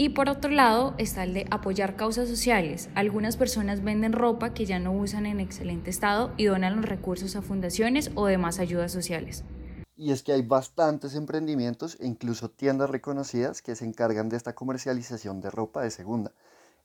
Y 0.00 0.08
por 0.08 0.30
otro 0.30 0.50
lado 0.50 0.94
está 0.96 1.24
el 1.24 1.34
de 1.34 1.46
apoyar 1.50 1.94
causas 1.94 2.26
sociales. 2.26 2.88
Algunas 2.94 3.36
personas 3.36 3.84
venden 3.84 4.14
ropa 4.14 4.54
que 4.54 4.64
ya 4.64 4.78
no 4.78 4.94
usan 4.94 5.26
en 5.26 5.40
excelente 5.40 5.90
estado 5.90 6.32
y 6.38 6.46
donan 6.46 6.76
los 6.76 6.86
recursos 6.86 7.36
a 7.36 7.42
fundaciones 7.42 8.10
o 8.14 8.24
demás 8.24 8.60
ayudas 8.60 8.92
sociales. 8.92 9.44
Y 9.98 10.12
es 10.12 10.22
que 10.22 10.32
hay 10.32 10.40
bastantes 10.40 11.14
emprendimientos 11.14 11.98
e 12.00 12.06
incluso 12.06 12.48
tiendas 12.48 12.88
reconocidas 12.88 13.60
que 13.60 13.76
se 13.76 13.84
encargan 13.84 14.30
de 14.30 14.38
esta 14.38 14.54
comercialización 14.54 15.42
de 15.42 15.50
ropa 15.50 15.82
de 15.82 15.90
segunda. 15.90 16.32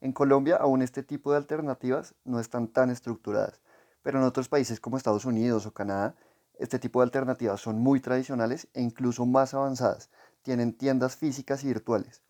En 0.01 0.12
Colombia 0.12 0.57
aún 0.57 0.81
este 0.81 1.01
tipo 1.01 1.31
de 1.31 1.38
alternativas 1.38 2.15
no 2.25 2.41
están 2.41 2.67
tan 2.67 2.89
estructuradas, 2.89 3.62
pero 4.03 4.19
en 4.19 4.25
otros 4.25 4.50
países 4.50 4.81
como 4.81 4.98
Estados 4.98 5.24
Unidos 5.24 5.65
o 5.65 5.72
Canadá, 5.72 6.15
este 6.60 6.79
tipo 6.79 7.00
de 7.00 7.05
alternativas 7.05 7.62
son 7.62 7.79
muy 7.79 8.01
tradicionales 8.01 8.67
e 8.74 8.81
incluso 8.81 9.25
más 9.25 9.53
avanzadas. 9.53 10.10
Tienen 10.41 10.74
tiendas 10.74 11.15
físicas 11.15 11.63
y 11.63 11.67
virtuales. 11.67 12.25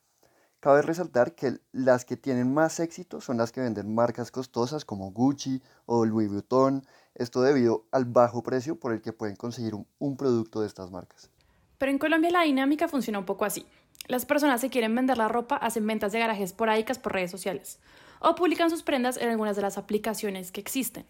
Cabe 0.65 0.81
resaltar 0.81 1.36
que 1.36 1.60
las 1.74 2.05
que 2.05 2.17
tienen 2.17 2.51
más 2.51 2.79
éxito 2.79 3.22
son 3.22 3.38
las 3.38 3.51
que 3.51 3.62
venden 3.62 3.93
marcas 3.93 4.31
costosas 4.31 4.84
como 4.84 5.12
Gucci 5.12 5.62
o 5.86 6.05
Louis 6.05 6.27
Vuitton, 6.27 6.84
esto 7.13 7.43
debido 7.43 7.86
al 7.91 8.05
bajo 8.05 8.41
precio 8.41 8.79
por 8.79 8.91
el 8.91 9.00
que 9.00 9.13
pueden 9.13 9.36
conseguir 9.36 9.75
un, 9.75 10.17
producto 10.17 10.62
de 10.62 10.65
estas 10.65 10.89
marcas. 10.89 11.29
Pero 11.77 11.91
en 11.91 12.00
Colombia 12.00 12.31
la 12.31 12.41
dinámica 12.41 12.88
funciona 12.88 13.19
un 13.19 13.25
poco 13.25 13.45
así. 13.45 13.67
Las 14.07 14.25
personas 14.25 14.60
que 14.60 14.72
quieren 14.72 14.95
vender 14.95 15.19
la 15.19 15.27
ropa 15.27 15.55
hacen 15.55 15.86
ventas 15.86 16.13
de 16.13 16.17
garajes 16.17 16.45
esporádicas 16.45 16.98
por 16.98 17.13
redes 17.13 17.29
sociales 17.29 17.77
o 18.19 18.34
publican 18.34 18.72
sus 18.72 18.81
prendas 18.81 19.17
en 19.17 19.29
algunas 19.29 19.55
de 19.55 19.62
las 19.62 19.77
aplicaciones 19.77 20.51
que 20.51 20.62
existen. 20.62 21.05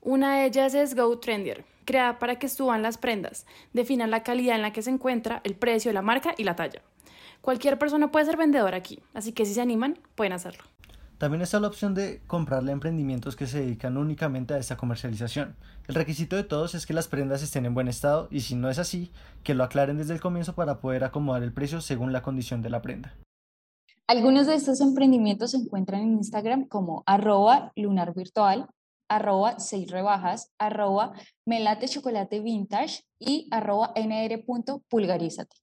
Una 0.00 0.38
de 0.38 0.46
ellas 0.46 0.74
es 0.74 0.96
GoTrendier, 0.96 1.64
creada 1.84 2.18
para 2.18 2.40
que 2.40 2.48
suban 2.48 2.82
las 2.82 2.98
prendas, 2.98 3.46
definan 3.72 4.10
la 4.10 4.24
calidad 4.24 4.56
en 4.56 4.62
la 4.62 4.72
que 4.72 4.82
se 4.82 4.90
encuentra, 4.90 5.40
el 5.44 5.54
precio, 5.54 5.92
la 5.92 6.02
marca 6.02 6.34
y 6.36 6.42
la 6.42 6.56
talla. 6.56 6.82
Cualquier 7.40 7.78
persona 7.78 8.10
puede 8.10 8.26
ser 8.26 8.36
vendedor 8.36 8.74
aquí, 8.74 9.00
así 9.14 9.32
que 9.32 9.46
si 9.46 9.54
se 9.54 9.60
animan, 9.60 9.98
pueden 10.14 10.32
hacerlo. 10.32 10.64
También 11.18 11.42
está 11.42 11.58
la 11.58 11.66
opción 11.66 11.94
de 11.94 12.20
comprarle 12.28 12.70
emprendimientos 12.70 13.34
que 13.34 13.48
se 13.48 13.58
dedican 13.60 13.96
únicamente 13.96 14.54
a 14.54 14.58
esta 14.58 14.76
comercialización. 14.76 15.56
El 15.88 15.96
requisito 15.96 16.36
de 16.36 16.44
todos 16.44 16.76
es 16.76 16.86
que 16.86 16.92
las 16.92 17.08
prendas 17.08 17.42
estén 17.42 17.66
en 17.66 17.74
buen 17.74 17.88
estado 17.88 18.28
y 18.30 18.40
si 18.40 18.54
no 18.54 18.70
es 18.70 18.78
así, 18.78 19.10
que 19.42 19.54
lo 19.54 19.64
aclaren 19.64 19.98
desde 19.98 20.14
el 20.14 20.20
comienzo 20.20 20.54
para 20.54 20.78
poder 20.80 21.02
acomodar 21.02 21.42
el 21.42 21.52
precio 21.52 21.80
según 21.80 22.12
la 22.12 22.22
condición 22.22 22.62
de 22.62 22.70
la 22.70 22.82
prenda. 22.82 23.16
Algunos 24.06 24.46
de 24.46 24.54
estos 24.54 24.80
emprendimientos 24.80 25.50
se 25.50 25.56
encuentran 25.56 26.02
en 26.02 26.14
Instagram 26.14 26.68
como 26.68 27.02
arroba 27.04 27.72
lunarvirtual, 27.74 28.68
arroba 29.08 29.58
seis 29.58 29.90
rebajas, 29.90 30.52
arroba 30.56 31.14
melate 31.44 31.88
chocolate 31.88 32.40
vintage 32.40 33.02
y 33.18 33.48
arroba 33.50 33.92
nr.pulgarízate. 33.96 35.56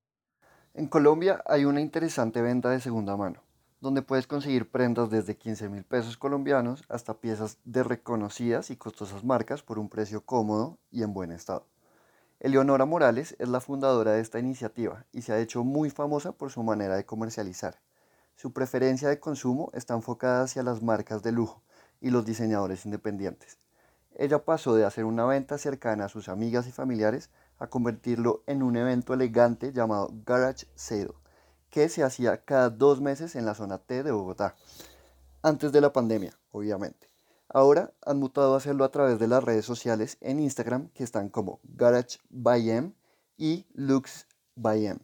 En 0.78 0.88
Colombia 0.88 1.42
hay 1.46 1.64
una 1.64 1.80
interesante 1.80 2.42
venta 2.42 2.70
de 2.70 2.82
segunda 2.82 3.16
mano 3.16 3.42
donde 3.80 4.02
puedes 4.02 4.28
conseguir 4.28 4.70
prendas 4.70 5.10
desde 5.10 5.38
15 5.38 5.70
mil 5.70 5.86
pesos 5.86 6.18
colombianos 6.18 6.84
hasta 6.90 7.14
piezas 7.14 7.60
de 7.64 7.82
reconocidas 7.82 8.72
y 8.72 8.76
costosas 8.76 9.24
marcas 9.24 9.64
por 9.64 9.80
un 9.80 9.88
precio 9.88 10.26
cómodo 10.26 10.78
y 10.92 11.04
en 11.04 11.14
buen 11.14 11.32
estado. 11.32 11.66
Eleonora 12.42 12.84
Morales 12.84 13.38
es 13.40 13.48
la 13.48 13.62
fundadora 13.62 14.12
de 14.12 14.20
esta 14.20 14.38
iniciativa 14.38 15.06
y 15.14 15.22
se 15.22 15.32
ha 15.32 15.40
hecho 15.40 15.64
muy 15.64 15.90
famosa 15.92 16.34
por 16.34 16.52
su 16.52 16.62
manera 16.62 16.98
de 16.98 17.06
comercializar. 17.06 17.80
Su 18.36 18.52
preferencia 18.52 19.08
de 19.08 19.22
consumo 19.22 19.72
está 19.74 19.94
enfocada 19.94 20.44
hacia 20.44 20.62
las 20.62 20.84
marcas 20.84 21.24
de 21.24 21.32
lujo 21.32 21.64
y 22.02 22.10
los 22.10 22.26
diseñadores 22.26 22.86
independientes. 22.86 23.60
Ella 24.18 24.44
pasó 24.44 24.76
de 24.76 24.84
hacer 24.84 25.06
una 25.06 25.26
venta 25.26 25.58
cercana 25.58 26.06
a 26.06 26.10
sus 26.10 26.28
amigas 26.28 26.68
y 26.68 26.74
familiares 26.74 27.30
a 27.58 27.68
convertirlo 27.68 28.44
en 28.48 28.64
un 28.64 28.76
evento 28.78 29.14
elegante 29.14 29.72
llamado 29.72 30.10
Garage 30.26 30.68
Sale, 30.76 31.14
que 31.70 31.90
se 31.90 32.04
hacía 32.04 32.44
cada 32.44 32.70
dos 32.70 33.02
meses 33.02 33.36
en 33.36 33.46
la 33.46 33.56
zona 33.56 33.78
T 33.80 34.04
de 34.04 34.12
Bogotá, 34.12 34.56
antes 35.42 35.72
de 35.72 35.82
la 35.82 35.94
pandemia, 35.94 36.38
obviamente. 36.52 37.10
Ahora 37.50 37.94
han 38.02 38.20
mutado 38.20 38.54
a 38.54 38.58
hacerlo 38.58 38.84
a 38.84 38.92
través 38.92 39.20
de 39.20 39.28
las 39.28 39.44
redes 39.44 39.66
sociales 39.66 40.18
en 40.22 40.40
Instagram, 40.40 40.90
que 40.90 41.04
están 41.04 41.30
como 41.30 41.60
Garage 41.64 42.18
by 42.30 42.70
M 42.70 42.94
y 43.38 43.66
Lux 43.74 44.28
by 44.56 44.86
M. 44.86 45.00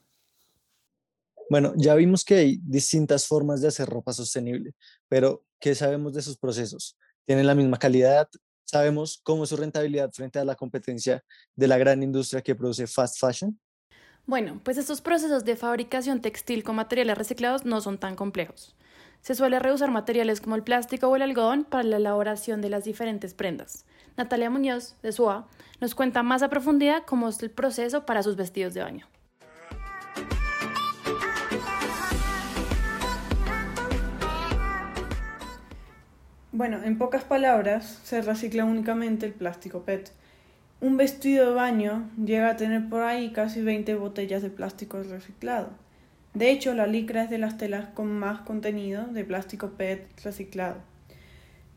Bueno, 1.50 1.74
ya 1.75 1.96
vimos 1.96 2.24
que 2.24 2.36
hay 2.36 2.62
distintas 2.63 3.27
formas 3.27 3.62
de 3.62 3.67
hacer 3.67 3.89
ropa 3.89 4.13
sostenible, 4.13 4.74
pero 5.10 5.43
¿qué 5.60 5.75
sabemos 5.75 6.13
de 6.13 6.22
sus 6.22 6.38
procesos? 6.38 6.98
¿Tienen 7.25 7.46
la 7.46 7.55
misma 7.55 7.77
calidad? 7.77 8.29
¿Sabemos 8.71 9.19
cómo 9.23 9.43
es 9.43 9.49
su 9.49 9.57
rentabilidad 9.57 10.13
frente 10.13 10.39
a 10.39 10.45
la 10.45 10.55
competencia 10.55 11.25
de 11.57 11.67
la 11.67 11.77
gran 11.77 12.01
industria 12.03 12.41
que 12.41 12.55
produce 12.55 12.87
fast 12.87 13.19
fashion? 13.19 13.59
Bueno, 14.25 14.61
pues 14.63 14.77
estos 14.77 15.01
procesos 15.01 15.43
de 15.43 15.57
fabricación 15.57 16.21
textil 16.21 16.63
con 16.63 16.77
materiales 16.77 17.17
reciclados 17.17 17.65
no 17.65 17.81
son 17.81 17.97
tan 17.97 18.15
complejos. 18.15 18.77
Se 19.19 19.35
suele 19.35 19.59
reusar 19.59 19.91
materiales 19.91 20.39
como 20.39 20.55
el 20.55 20.63
plástico 20.63 21.09
o 21.09 21.17
el 21.17 21.21
algodón 21.21 21.65
para 21.65 21.83
la 21.83 21.97
elaboración 21.97 22.61
de 22.61 22.69
las 22.69 22.85
diferentes 22.85 23.33
prendas. 23.33 23.85
Natalia 24.15 24.49
Muñoz, 24.49 24.95
de 25.01 25.11
SUA, 25.11 25.49
nos 25.81 25.93
cuenta 25.93 26.23
más 26.23 26.41
a 26.41 26.49
profundidad 26.49 27.03
cómo 27.05 27.27
es 27.27 27.43
el 27.43 27.51
proceso 27.51 28.05
para 28.05 28.23
sus 28.23 28.37
vestidos 28.37 28.73
de 28.73 28.83
baño. 28.83 29.05
Bueno, 36.62 36.84
en 36.84 37.00
pocas 37.00 37.24
palabras, 37.24 38.00
se 38.03 38.22
recicla 38.22 38.65
únicamente 38.65 39.25
el 39.25 39.34
plástico 39.34 39.82
PET 39.82 40.12
un 40.80 40.96
vestido 40.96 41.50
de 41.50 41.56
baño 41.56 42.08
llega 42.24 42.51
a 42.51 42.56
tener 42.56 42.88
por 42.88 43.01
ahí 43.01 43.32
casi 43.32 43.63
20 43.63 43.96
botellas 43.96 44.44
de 44.44 44.51
plástico 44.51 45.01
reciclado. 45.01 45.70
De 46.36 46.51
hecho, 46.51 46.75
la 46.75 46.86
licra 46.86 47.24
es 47.24 47.32
de 47.32 47.39
las 47.39 47.58
telas 47.58 47.88
con 47.96 48.12
más 48.12 48.41
contenido 48.41 49.08
de 49.08 49.25
plástico 49.25 49.72
PET 49.72 50.08
reciclado. 50.24 50.75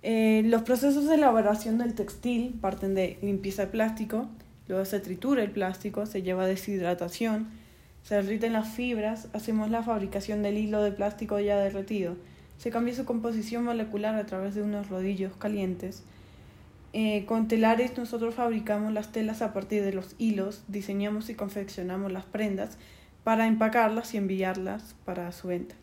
Eh, 0.03 0.43
los 0.45 0.61
procesos 0.65 1.09
de 1.09 1.15
elaboración 1.15 1.79
del 1.79 1.95
textil 1.95 2.53
parten 2.61 2.95
de 2.95 3.17
limpieza 3.23 3.63
de 3.63 3.69
plástico, 3.69 4.29
luego 4.69 4.85
se 4.85 5.01
tritura 5.01 5.43
el 5.43 5.51
plástico, 5.51 6.05
se 6.05 6.21
lleva 6.21 6.43
a 6.43 6.47
deshidratación, 6.47 7.49
se 8.03 8.17
derriten 8.17 8.53
las 8.53 8.69
fibras, 8.69 9.29
hacemos 9.33 9.71
la 9.71 9.83
fabricación 9.83 10.43
del 10.43 10.59
hilo 10.59 10.83
de 10.83 10.93
plástico 10.93 11.41
ya 11.41 11.57
derretido, 11.57 12.17
se 12.59 12.71
cambia 12.71 12.95
su 12.95 13.05
composición 13.05 13.65
molecular 13.65 14.15
a 14.15 14.27
través 14.27 14.55
de 14.55 14.63
unos 14.63 14.89
rodillos 14.89 15.37
calientes, 15.37 16.05
eh, 16.97 17.27
con 17.27 17.49
telares 17.49 17.99
nosotros 17.99 18.37
fabricamos 18.37 18.93
las 18.93 19.11
telas 19.11 19.43
a 19.43 19.53
partir 19.53 19.83
de 19.83 19.93
los 19.93 20.15
hilos, 20.19 20.63
diseñamos 20.69 21.29
y 21.29 21.35
confeccionamos 21.35 22.13
las 22.13 22.25
prendas 22.25 22.79
para 23.25 23.49
empacarlas 23.49 24.15
y 24.15 24.19
enviarlas 24.19 24.95
para 25.05 25.33
su 25.33 25.49
venta. 25.49 25.75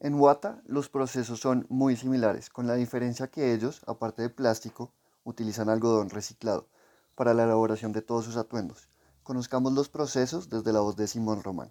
En 0.00 0.14
Wata 0.14 0.60
los 0.66 0.88
procesos 0.90 1.40
son 1.40 1.66
muy 1.70 1.96
similares, 1.96 2.50
con 2.50 2.66
la 2.66 2.74
diferencia 2.74 3.28
que 3.28 3.54
ellos, 3.54 3.82
aparte 3.86 4.22
de 4.22 4.28
plástico, 4.28 4.92
utilizan 5.24 5.70
algodón 5.70 6.10
reciclado 6.10 6.68
para 7.14 7.32
la 7.32 7.44
elaboración 7.44 7.92
de 7.92 8.02
todos 8.02 8.26
sus 8.26 8.36
atuendos. 8.36 8.88
Conozcamos 9.28 9.74
los 9.74 9.90
procesos 9.90 10.48
desde 10.48 10.72
la 10.72 10.80
voz 10.80 10.96
de 10.96 11.06
Simón 11.06 11.42
Román. 11.42 11.68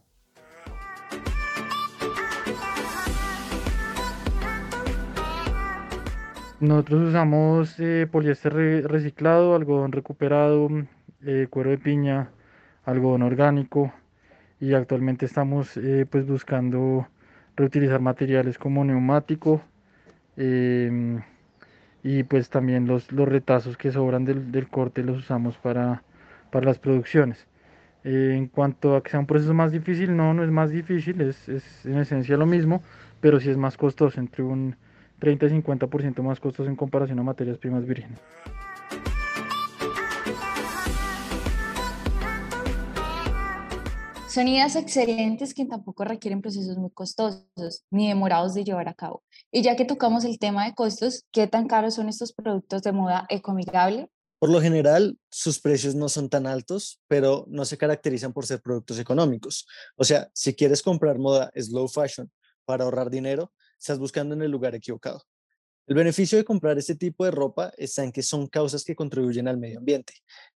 Nosotros 6.59 7.09
usamos 7.09 7.79
eh, 7.79 8.07
poliéster 8.11 8.53
reciclado, 8.87 9.55
algodón 9.55 9.91
recuperado, 9.91 10.69
eh, 11.25 11.47
cuero 11.49 11.71
de 11.71 11.79
piña, 11.79 12.29
algodón 12.85 13.23
orgánico 13.23 13.91
y 14.59 14.75
actualmente 14.75 15.25
estamos 15.25 15.77
eh, 15.77 16.05
pues 16.07 16.27
buscando 16.27 17.07
reutilizar 17.55 18.01
materiales 18.01 18.59
como 18.59 18.85
neumático 18.85 19.63
em, 20.35 21.23
y 22.03 22.21
pues 22.21 22.51
también 22.51 22.85
los, 22.85 23.11
los 23.11 23.27
retazos 23.27 23.77
que 23.77 23.91
sobran 23.91 24.25
del, 24.25 24.69
corte 24.69 25.01
los 25.01 25.17
usamos 25.17 25.57
para, 25.57 26.03
para 26.51 26.65
las 26.65 26.79
producciones. 26.79 27.47
en 28.03 28.47
cuanto 28.47 28.95
a 28.95 29.03
que 29.03 29.09
sea 29.11 29.19
un 29.19 29.25
proceso 29.25 29.53
más 29.53 29.71
difícil, 29.71 30.15
no, 30.15 30.33
no 30.33 30.43
es 30.43 30.51
más 30.51 30.69
difícil, 30.71 31.19
es, 31.21 31.49
es 31.49 31.85
en 31.85 31.97
esencia 31.97 32.37
lo 32.37 32.45
mismo, 32.45 32.81
pero 33.19 33.39
sí 33.39 33.49
es 33.49 33.57
más 33.57 33.75
costoso 33.77 34.19
entre 34.19 34.43
un 34.43 34.75
30 35.19 35.47
y 35.47 35.49
50% 35.49 36.21
más 36.21 36.39
costos 36.39 36.67
en 36.67 36.75
comparación 36.75 37.19
a 37.19 37.23
materias 37.23 37.57
primas 37.57 37.85
vírgenes. 37.85 38.19
Son 44.37 44.47
ideas 44.47 44.75
excelentes 44.75 45.55
que 45.55 45.65
tampoco 45.65 46.03
requieren 46.03 46.43
procesos 46.43 46.77
muy 46.77 46.91
costosos 46.91 47.83
ni 47.89 48.07
demorados 48.07 48.53
de 48.53 48.63
llevar 48.63 48.87
a 48.87 48.93
cabo. 48.93 49.23
Y 49.51 49.63
ya 49.63 49.75
que 49.75 49.83
tocamos 49.83 50.25
el 50.25 50.37
tema 50.37 50.65
de 50.65 50.75
costos, 50.75 51.25
¿qué 51.31 51.47
tan 51.47 51.67
caros 51.67 51.95
son 51.95 52.07
estos 52.07 52.33
productos 52.33 52.83
de 52.83 52.91
moda 52.91 53.25
ecoamigable? 53.29 54.11
Por 54.39 54.51
lo 54.51 54.61
general, 54.61 55.17
sus 55.31 55.59
precios 55.59 55.95
no 55.95 56.09
son 56.09 56.29
tan 56.29 56.45
altos, 56.45 57.01
pero 57.07 57.45
no 57.47 57.65
se 57.65 57.77
caracterizan 57.77 58.33
por 58.33 58.45
ser 58.45 58.61
productos 58.61 58.99
económicos. 58.99 59.65
O 59.95 60.03
sea, 60.03 60.29
si 60.33 60.53
quieres 60.53 60.83
comprar 60.83 61.17
moda 61.17 61.51
slow 61.55 61.87
fashion 61.87 62.31
para 62.65 62.83
ahorrar 62.83 63.09
dinero, 63.09 63.51
estás 63.79 63.97
buscando 63.97 64.35
en 64.35 64.43
el 64.43 64.51
lugar 64.51 64.75
equivocado. 64.75 65.23
El 65.87 65.95
beneficio 65.95 66.37
de 66.37 66.43
comprar 66.43 66.77
este 66.77 66.95
tipo 66.95 67.25
de 67.25 67.31
ropa 67.31 67.73
está 67.77 68.03
en 68.03 68.11
que 68.11 68.21
son 68.21 68.45
causas 68.47 68.83
que 68.83 68.95
contribuyen 68.95 69.47
al 69.47 69.57
medio 69.57 69.79
ambiente, 69.79 70.13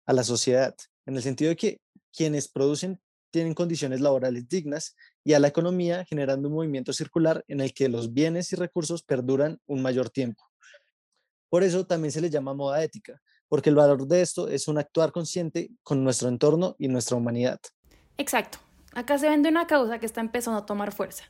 a 0.06 0.14
la 0.14 0.24
sociedad, 0.24 0.76
en 1.06 1.16
el 1.16 1.22
sentido 1.22 1.50
de 1.50 1.58
que 1.58 1.82
quienes 2.16 2.48
producen 2.48 3.00
tienen 3.30 3.54
condiciones 3.54 4.02
laborales 4.02 4.48
dignas 4.48 4.96
y 5.24 5.34
a 5.34 5.40
la 5.40 5.50
economía 5.50 6.06
generando 6.06 6.48
un 6.48 6.56
movimiento 6.56 6.94
circular 6.94 7.44
en 7.48 7.60
el 7.60 7.74
que 7.74 7.90
los 7.90 8.14
bienes 8.14 8.52
y 8.54 8.56
recursos 8.56 9.04
perduran 9.04 9.60
un 9.68 9.82
mayor 9.82 10.10
tiempo. 10.10 10.44
Por 11.50 11.64
eso 11.64 11.86
también 11.86 12.12
se 12.12 12.22
le 12.22 12.30
llama 12.30 12.54
moda 12.54 12.82
ética, 12.84 13.22
porque 13.50 13.70
el 13.70 13.76
valor 13.76 14.08
de 14.08 14.22
esto 14.22 14.48
es 14.48 14.68
un 14.68 14.78
actuar 14.78 15.12
consciente 15.12 15.72
con 15.84 16.04
nuestro 16.04 16.30
entorno 16.30 16.76
y 16.78 16.88
nuestra 16.88 17.18
humanidad. 17.18 17.60
Exacto. 18.18 18.60
Acá 18.94 19.18
se 19.18 19.30
vende 19.30 19.50
una 19.50 19.68
causa 19.68 20.00
que 20.00 20.06
está 20.06 20.22
empezando 20.22 20.60
a 20.60 20.66
tomar 20.66 20.92
fuerza 20.92 21.26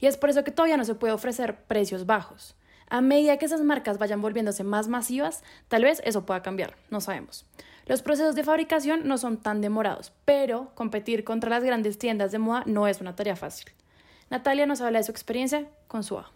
y 0.00 0.06
es 0.06 0.16
por 0.16 0.30
eso 0.30 0.44
que 0.44 0.50
todavía 0.50 0.76
no 0.76 0.84
se 0.84 0.94
puede 0.94 1.12
ofrecer 1.12 1.64
precios 1.66 2.06
bajos. 2.06 2.56
A 2.88 3.00
medida 3.00 3.38
que 3.38 3.46
esas 3.46 3.62
marcas 3.62 3.98
vayan 3.98 4.20
volviéndose 4.20 4.64
más 4.64 4.88
masivas, 4.88 5.42
tal 5.68 5.84
vez 5.84 6.02
eso 6.04 6.26
pueda 6.26 6.42
cambiar, 6.42 6.76
no 6.90 7.00
sabemos. 7.00 7.46
Los 7.86 8.02
procesos 8.02 8.34
de 8.34 8.44
fabricación 8.44 9.06
no 9.06 9.18
son 9.18 9.38
tan 9.38 9.60
demorados, 9.60 10.12
pero 10.24 10.72
competir 10.74 11.24
contra 11.24 11.50
las 11.50 11.64
grandes 11.64 11.98
tiendas 11.98 12.32
de 12.32 12.38
moda 12.38 12.62
no 12.66 12.88
es 12.88 13.00
una 13.00 13.14
tarea 13.16 13.36
fácil. 13.36 13.66
Natalia 14.30 14.66
nos 14.66 14.80
habla 14.80 14.98
de 14.98 15.04
su 15.04 15.12
experiencia 15.12 15.68
con 15.86 16.02
SUA. 16.02 16.30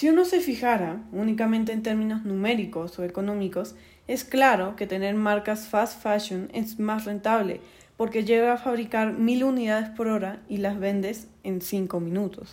Si 0.00 0.08
uno 0.08 0.24
se 0.24 0.40
fijara 0.40 1.02
únicamente 1.12 1.72
en 1.72 1.82
términos 1.82 2.24
numéricos 2.24 2.98
o 2.98 3.04
económicos, 3.04 3.74
es 4.08 4.24
claro 4.24 4.74
que 4.74 4.86
tener 4.86 5.14
marcas 5.14 5.68
fast 5.68 6.02
fashion 6.02 6.48
es 6.54 6.78
más 6.78 7.04
rentable 7.04 7.60
porque 7.98 8.24
llega 8.24 8.54
a 8.54 8.56
fabricar 8.56 9.12
mil 9.12 9.44
unidades 9.44 9.90
por 9.90 10.08
hora 10.08 10.40
y 10.48 10.56
las 10.56 10.80
vendes 10.80 11.28
en 11.44 11.60
cinco 11.60 12.00
minutos. 12.00 12.50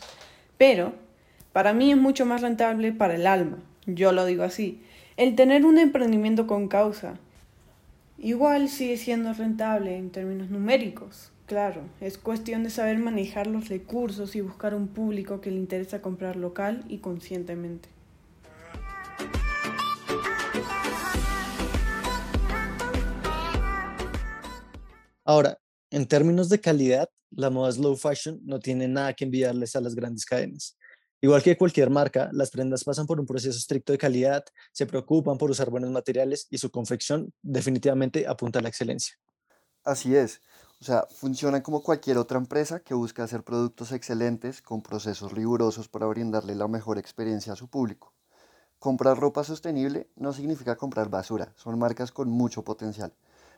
Pero, 0.57 0.91
para 1.53 1.71
mí 1.71 1.89
es 1.89 1.97
mucho 1.97 2.25
más 2.25 2.41
rentable 2.41 2.91
para 2.91 3.15
el 3.15 3.25
alma, 3.25 3.59
yo 3.85 4.11
lo 4.11 4.25
digo 4.25 4.43
así, 4.43 4.81
el 5.15 5.35
tener 5.35 5.65
un 5.65 5.77
emprendimiento 5.77 6.47
con 6.47 6.67
causa. 6.67 7.13
Igual 8.17 8.67
sigue 8.67 8.97
siendo 8.97 9.31
rentable 9.31 9.95
en 9.95 10.09
términos 10.09 10.49
numéricos, 10.49 11.31
claro, 11.47 11.81
es 12.01 12.19
cuestión 12.19 12.63
de 12.63 12.69
saber 12.69 12.99
manejar 12.99 13.47
los 13.47 13.69
recursos 13.69 14.35
y 14.35 14.41
buscar 14.41 14.75
un 14.75 14.87
público 14.89 15.41
que 15.41 15.49
le 15.49 15.57
interesa 15.57 16.01
comprar 16.01 16.35
local 16.35 16.83
y 16.87 16.99
conscientemente. 16.99 17.89
Ahora, 25.25 25.57
en 25.89 26.05
términos 26.05 26.49
de 26.49 26.61
calidad, 26.61 27.09
la 27.31 27.49
moda 27.49 27.71
slow 27.71 27.95
fashion 27.97 28.39
no 28.43 28.59
tiene 28.59 28.87
nada 28.87 29.13
que 29.13 29.25
enviarles 29.25 29.75
a 29.75 29.81
las 29.81 29.95
grandes 29.95 30.25
cadenas. 30.25 30.77
Igual 31.19 31.41
que 31.41 31.57
cualquier 31.57 31.89
marca, 31.89 32.29
las 32.31 32.51
prendas 32.51 32.83
pasan 32.83 33.07
por 33.07 33.19
un 33.19 33.25
proceso 33.25 33.57
estricto 33.57 33.91
de 33.91 33.97
calidad, 33.97 34.45
se 34.71 34.85
preocupan 34.85 35.37
por 35.37 35.49
usar 35.49 35.69
buenos 35.69 35.89
materiales 35.89 36.47
y 36.49 36.59
su 36.59 36.69
confección 36.69 37.33
definitivamente 37.41 38.27
apunta 38.27 38.59
a 38.59 38.61
la 38.61 38.69
excelencia. 38.69 39.17
Así 39.83 40.15
es, 40.15 40.41
o 40.79 40.83
sea, 40.83 41.07
funcionan 41.09 41.61
como 41.61 41.81
cualquier 41.81 42.19
otra 42.19 42.37
empresa 42.37 42.81
que 42.81 42.93
busca 42.93 43.23
hacer 43.23 43.43
productos 43.43 43.91
excelentes 43.91 44.61
con 44.61 44.83
procesos 44.83 45.31
rigurosos 45.31 45.87
para 45.87 46.05
brindarle 46.05 46.53
la 46.53 46.67
mejor 46.67 46.99
experiencia 46.99 47.53
a 47.53 47.55
su 47.55 47.67
público. 47.67 48.13
Comprar 48.77 49.19
ropa 49.19 49.43
sostenible 49.43 50.07
no 50.15 50.33
significa 50.33 50.75
comprar 50.75 51.09
basura, 51.09 51.51
son 51.55 51.79
marcas 51.79 52.11
con 52.11 52.29
mucho 52.29 52.63
potencial. 52.63 53.11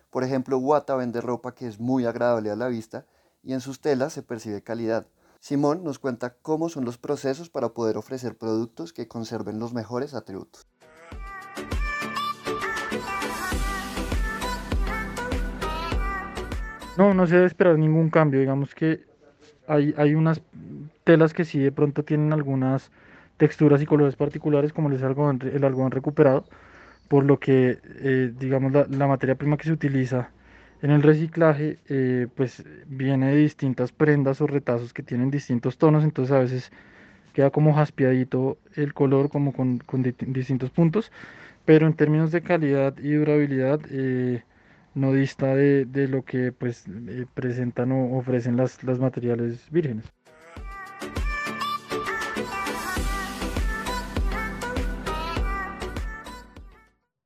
Por 0.09 0.23
ejemplo, 0.23 0.59
Wata 0.59 0.95
vende 0.95 1.19
ropa 1.19 1.53
que 1.53 1.67
es 1.67 1.77
muy 1.77 2.05
agradable 2.05 2.51
a 2.51 2.55
la 2.55 2.69
vista 2.69 3.05
y 3.43 3.51
en 3.51 3.59
sus 3.59 3.81
telas 3.81 4.13
se 4.13 4.23
percibe 4.23 4.63
calidad. 4.63 5.05
Simón 5.41 5.83
nos 5.83 5.99
cuenta 5.99 6.35
cómo 6.41 6.69
son 6.69 6.85
los 6.85 6.97
procesos 6.97 7.49
para 7.49 7.73
poder 7.73 7.97
ofrecer 7.97 8.37
productos 8.37 8.93
que 8.93 9.09
conserven 9.09 9.59
los 9.59 9.73
mejores 9.73 10.13
atributos. 10.13 10.68
No, 16.99 17.13
no 17.13 17.25
se 17.27 17.35
debe 17.35 17.47
esperar 17.47 17.77
ningún 17.79 18.09
cambio. 18.09 18.41
Digamos 18.41 18.75
que 18.75 18.99
hay, 19.69 19.93
hay 19.97 20.15
unas 20.15 20.41
telas 21.05 21.33
que 21.33 21.45
sí 21.45 21.57
de 21.57 21.71
pronto 21.71 22.03
tienen 22.03 22.33
algunas 22.33 22.91
texturas 23.37 23.81
y 23.81 23.85
colores 23.85 24.17
particulares, 24.17 24.73
como 24.73 24.89
el 24.89 25.01
algodón, 25.01 25.39
el 25.41 25.63
algodón 25.63 25.91
recuperado, 25.91 26.43
por 27.07 27.23
lo 27.23 27.39
que, 27.39 27.79
eh, 28.01 28.33
digamos, 28.37 28.73
la, 28.73 29.07
materia 29.07 29.35
prima 29.35 29.55
que 29.55 29.63
se 29.63 29.71
utiliza 29.71 30.31
en 30.81 30.91
el 30.91 31.01
reciclaje, 31.01 31.79
eh, 31.87 32.27
pues 32.35 32.65
viene 32.87 33.27
de 33.29 33.37
distintas 33.37 33.93
prendas 33.93 34.41
o 34.41 34.47
retazos 34.47 34.91
que 34.91 35.01
tienen 35.01 35.31
distintos 35.31 35.77
tonos, 35.77 36.03
entonces 36.03 36.35
a 36.35 36.39
veces 36.39 36.69
queda 37.31 37.49
como 37.49 37.73
jaspeadito 37.73 38.57
el 38.75 38.93
color, 38.93 39.29
como 39.29 39.53
con, 39.53 39.79
distintos 40.27 40.69
puntos, 40.69 41.13
pero 41.63 41.87
en 41.87 41.93
términos 41.93 42.33
de 42.33 42.41
calidad 42.41 42.97
y 42.97 43.13
durabilidad, 43.13 43.79
eh, 43.89 44.43
no 44.99 45.13
dista 45.13 45.55
de, 45.55 46.07
lo 46.07 46.23
que 46.23 46.51
pues 46.51 46.85
presentan 47.33 47.91
o 47.91 48.17
ofrecen 48.17 48.57
las, 48.57 48.83
las 48.83 48.99
materiales 48.99 49.69
vírgenes. 49.71 50.05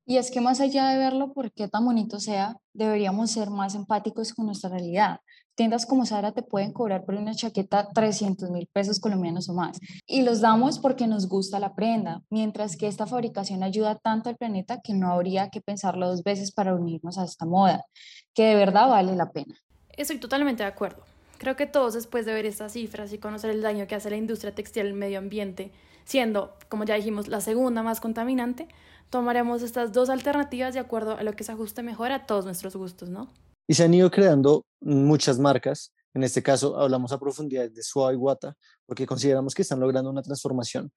Y 0.06 0.18
es 0.18 0.30
que 0.30 0.42
más 0.42 0.62
allá 0.62 0.90
de 0.90 0.98
verlo 1.00 1.34
por 1.34 1.52
qué 1.52 1.68
tan 1.68 1.86
bonito 1.86 2.20
sea, 2.20 2.58
deberíamos 2.74 3.32
ser 3.32 3.50
más 3.50 3.74
empáticos 3.74 4.34
con 4.34 4.46
nuestra 4.46 4.70
realidad. 4.70 5.22
Tiendas 5.56 5.86
como 5.86 6.06
Sara 6.06 6.32
te 6.32 6.42
pueden 6.42 6.74
cobrar 6.74 7.06
por 7.06 7.14
una 7.14 7.36
chaqueta 7.36 7.90
300 7.94 8.50
mil 8.50 8.68
pesos 8.74 9.00
colombianos 9.00 9.50
o 9.50 9.54
más. 9.54 9.80
Y 10.08 10.24
los 10.24 10.42
damos 10.42 10.80
porque 10.80 11.06
nos 11.06 11.28
gusta 11.28 11.60
la 11.60 11.76
prenda, 11.76 12.24
mientras 12.32 12.76
que 12.76 12.88
esta 12.88 13.06
fabricación 13.06 13.62
ayuda 13.62 13.96
tanto 13.96 14.30
al 14.30 14.38
planeta 14.38 14.82
que 14.84 14.94
no 14.94 15.12
habría 15.12 15.50
que 15.50 15.62
pensarlo 15.62 16.08
dos 16.08 16.24
veces 16.24 16.52
para 16.52 16.74
unirnos 16.74 17.20
a 17.20 17.26
esta 17.26 17.46
moda, 17.46 17.86
que 18.34 18.46
de 18.46 18.56
verdad 18.56 18.90
vale 18.90 19.16
la 19.16 19.32
pena. 19.32 19.56
Estoy 19.96 20.18
totalmente 20.18 20.64
de 20.64 20.70
acuerdo. 20.70 21.04
Creo 21.38 21.56
que 21.56 21.68
todos 21.68 21.94
después 21.94 22.26
de 22.26 22.34
ver 22.34 22.48
estas 22.48 22.74
cifras 22.74 23.14
y 23.14 23.20
conocer 23.20 23.52
el 23.52 23.62
daño 23.62 23.86
que 23.86 23.96
hace 23.96 24.10
la 24.10 24.18
industria 24.18 24.56
textil 24.56 24.88
al 24.88 24.94
medio 24.94 25.20
ambiente, 25.20 25.72
siendo, 26.04 26.56
como 26.68 26.84
ya 26.84 26.96
dijimos, 26.96 27.28
la 27.28 27.42
segunda 27.42 27.84
más 27.84 28.02
contaminante, 28.02 28.68
tomaremos 29.12 29.62
estas 29.62 29.94
dos 29.94 30.10
alternativas 30.10 30.74
de 30.74 30.80
acuerdo 30.80 31.16
a 31.16 31.22
lo 31.22 31.34
que 31.34 31.44
se 31.44 31.52
ajuste 31.52 31.84
mejor 31.84 32.12
a 32.12 32.26
todos 32.26 32.46
nuestros 32.46 32.76
gustos, 32.76 33.10
¿no? 33.10 33.30
Y 33.68 33.74
se 33.74 33.84
han 33.84 33.94
ido 33.94 34.12
creando 34.12 34.66
muchas 34.82 35.40
marcas. 35.40 35.94
En 36.14 36.24
este 36.24 36.44
caso 36.44 36.78
hablamos 36.78 37.12
a 37.12 37.20
profundidad 37.20 37.70
de 37.70 37.82
Suave 37.82 38.14
y 38.14 38.18
Guata 38.18 38.56
porque 38.86 39.06
consideramos 39.06 39.56
que 39.56 39.62
están 39.62 39.80
logrando 39.80 40.10
una 40.10 40.22
transformación. 40.22 40.92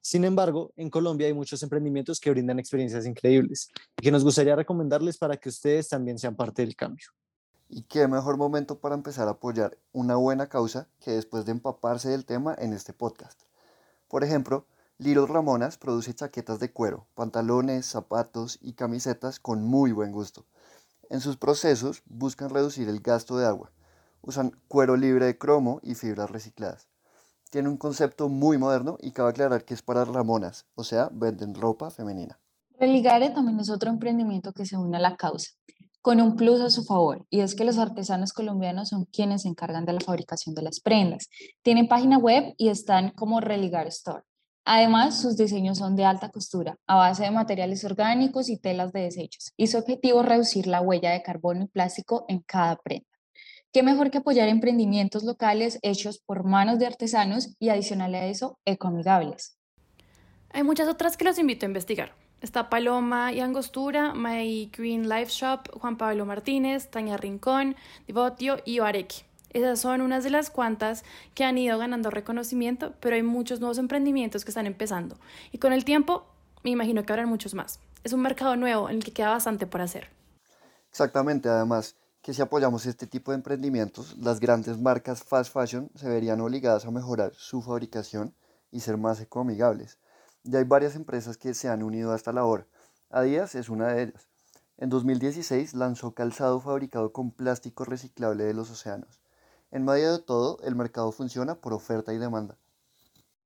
Sin 0.00 0.24
embargo, 0.24 0.72
en 0.76 0.90
Colombia 0.90 1.28
hay 1.28 1.32
muchos 1.32 1.62
emprendimientos 1.62 2.18
que 2.18 2.30
brindan 2.30 2.58
experiencias 2.58 3.06
increíbles 3.06 3.68
y 3.96 4.02
que 4.02 4.10
nos 4.10 4.24
gustaría 4.24 4.56
recomendarles 4.56 5.16
para 5.16 5.36
que 5.36 5.48
ustedes 5.48 5.88
también 5.88 6.18
sean 6.18 6.34
parte 6.34 6.62
del 6.62 6.74
cambio. 6.74 7.06
Y 7.68 7.84
qué 7.84 8.08
mejor 8.08 8.36
momento 8.36 8.80
para 8.80 8.96
empezar 8.96 9.28
a 9.28 9.32
apoyar 9.32 9.78
una 9.92 10.16
buena 10.16 10.48
causa 10.48 10.88
que 10.98 11.12
después 11.12 11.44
de 11.44 11.52
empaparse 11.52 12.08
del 12.08 12.24
tema 12.24 12.54
en 12.58 12.72
este 12.72 12.92
podcast. 12.92 13.40
Por 14.08 14.24
ejemplo, 14.24 14.66
Little 14.98 15.26
Ramonas 15.26 15.78
produce 15.78 16.14
chaquetas 16.14 16.58
de 16.58 16.72
cuero, 16.72 17.06
pantalones, 17.14 17.86
zapatos 17.86 18.58
y 18.60 18.74
camisetas 18.74 19.40
con 19.40 19.62
muy 19.62 19.92
buen 19.92 20.12
gusto. 20.12 20.46
En 21.12 21.20
sus 21.20 21.36
procesos 21.36 22.02
buscan 22.06 22.48
reducir 22.48 22.88
el 22.88 23.00
gasto 23.00 23.36
de 23.36 23.44
agua. 23.44 23.70
Usan 24.22 24.56
cuero 24.66 24.96
libre 24.96 25.26
de 25.26 25.36
cromo 25.36 25.78
y 25.82 25.94
fibras 25.94 26.30
recicladas. 26.30 26.88
Tiene 27.50 27.68
un 27.68 27.76
concepto 27.76 28.30
muy 28.30 28.56
moderno 28.56 28.96
y 28.98 29.10
cabe 29.10 29.28
aclarar 29.28 29.66
que 29.66 29.74
es 29.74 29.82
para 29.82 30.06
Ramonas, 30.06 30.64
o 30.74 30.84
sea, 30.84 31.10
venden 31.12 31.54
ropa 31.54 31.90
femenina. 31.90 32.40
Religare 32.80 33.28
también 33.28 33.60
es 33.60 33.68
otro 33.68 33.90
emprendimiento 33.90 34.54
que 34.54 34.64
se 34.64 34.78
une 34.78 34.96
a 34.96 35.00
la 35.00 35.16
causa, 35.16 35.50
con 36.00 36.18
un 36.18 36.34
plus 36.34 36.62
a 36.62 36.70
su 36.70 36.82
favor, 36.82 37.26
y 37.28 37.40
es 37.40 37.54
que 37.54 37.66
los 37.66 37.76
artesanos 37.76 38.32
colombianos 38.32 38.88
son 38.88 39.04
quienes 39.04 39.42
se 39.42 39.48
encargan 39.48 39.84
de 39.84 39.92
la 39.92 40.00
fabricación 40.00 40.54
de 40.54 40.62
las 40.62 40.80
prendas. 40.80 41.28
Tienen 41.60 41.88
página 41.88 42.16
web 42.16 42.54
y 42.56 42.70
están 42.70 43.10
como 43.10 43.42
Religare 43.42 43.90
Store. 43.90 44.24
Además, 44.64 45.20
sus 45.20 45.36
diseños 45.36 45.78
son 45.78 45.96
de 45.96 46.04
alta 46.04 46.30
costura, 46.30 46.76
a 46.86 46.94
base 46.94 47.24
de 47.24 47.32
materiales 47.32 47.84
orgánicos 47.84 48.48
y 48.48 48.58
telas 48.58 48.92
de 48.92 49.00
desechos, 49.00 49.52
y 49.56 49.66
su 49.66 49.78
objetivo 49.78 50.20
es 50.20 50.26
reducir 50.26 50.66
la 50.68 50.80
huella 50.80 51.10
de 51.10 51.22
carbono 51.22 51.64
y 51.64 51.66
plástico 51.66 52.24
en 52.28 52.40
cada 52.40 52.76
prenda. 52.76 53.06
¿Qué 53.72 53.82
mejor 53.82 54.10
que 54.10 54.18
apoyar 54.18 54.48
emprendimientos 54.48 55.24
locales 55.24 55.78
hechos 55.82 56.18
por 56.24 56.44
manos 56.44 56.78
de 56.78 56.86
artesanos 56.86 57.56
y 57.58 57.70
adicional 57.70 58.14
a 58.14 58.26
eso, 58.26 58.58
ecoamigables? 58.64 59.56
Hay 60.50 60.62
muchas 60.62 60.88
otras 60.88 61.16
que 61.16 61.24
los 61.24 61.38
invito 61.38 61.66
a 61.66 61.68
investigar. 61.68 62.14
Está 62.42 62.68
Paloma 62.68 63.32
y 63.32 63.40
Angostura, 63.40 64.12
My 64.14 64.70
Green 64.76 65.08
Life 65.08 65.30
Shop, 65.30 65.70
Juan 65.80 65.96
Pablo 65.96 66.26
Martínez, 66.26 66.90
Tania 66.90 67.16
Rincón, 67.16 67.74
Divotio 68.06 68.58
y 68.64 68.80
Oarequi. 68.80 69.22
Esas 69.52 69.80
son 69.80 70.00
unas 70.00 70.24
de 70.24 70.30
las 70.30 70.50
cuantas 70.50 71.04
que 71.34 71.44
han 71.44 71.58
ido 71.58 71.78
ganando 71.78 72.10
reconocimiento, 72.10 72.94
pero 73.00 73.16
hay 73.16 73.22
muchos 73.22 73.60
nuevos 73.60 73.78
emprendimientos 73.78 74.44
que 74.44 74.50
están 74.50 74.66
empezando. 74.66 75.16
Y 75.52 75.58
con 75.58 75.72
el 75.72 75.84
tiempo, 75.84 76.24
me 76.62 76.70
imagino 76.70 77.04
que 77.04 77.12
habrán 77.12 77.28
muchos 77.28 77.54
más. 77.54 77.78
Es 78.02 78.12
un 78.12 78.22
mercado 78.22 78.56
nuevo 78.56 78.88
en 78.88 78.96
el 78.96 79.04
que 79.04 79.12
queda 79.12 79.30
bastante 79.30 79.66
por 79.66 79.80
hacer. 79.80 80.08
Exactamente, 80.90 81.48
además 81.48 81.96
que 82.22 82.32
si 82.32 82.40
apoyamos 82.40 82.86
este 82.86 83.08
tipo 83.08 83.32
de 83.32 83.36
emprendimientos, 83.36 84.16
las 84.16 84.38
grandes 84.38 84.78
marcas 84.78 85.24
fast 85.24 85.52
fashion 85.52 85.90
se 85.96 86.08
verían 86.08 86.40
obligadas 86.40 86.86
a 86.86 86.90
mejorar 86.92 87.32
su 87.34 87.62
fabricación 87.62 88.34
y 88.70 88.80
ser 88.80 88.96
más 88.96 89.20
ecoamigables. 89.20 89.98
Ya 90.44 90.60
hay 90.60 90.64
varias 90.64 90.94
empresas 90.94 91.36
que 91.36 91.52
se 91.52 91.68
han 91.68 91.82
unido 91.82 92.12
hasta 92.12 92.32
la 92.32 92.44
hora. 92.44 92.66
Adidas 93.10 93.56
es 93.56 93.68
una 93.68 93.88
de 93.88 94.04
ellas. 94.04 94.28
En 94.78 94.88
2016 94.88 95.74
lanzó 95.74 96.14
calzado 96.14 96.60
fabricado 96.60 97.12
con 97.12 97.32
plástico 97.32 97.84
reciclable 97.84 98.44
de 98.44 98.54
los 98.54 98.70
océanos. 98.70 99.21
En 99.72 99.84
medio 99.84 100.12
de 100.12 100.22
todo, 100.22 100.60
el 100.64 100.76
mercado 100.76 101.10
funciona 101.12 101.54
por 101.54 101.72
oferta 101.72 102.12
y 102.12 102.18
demanda. 102.18 102.58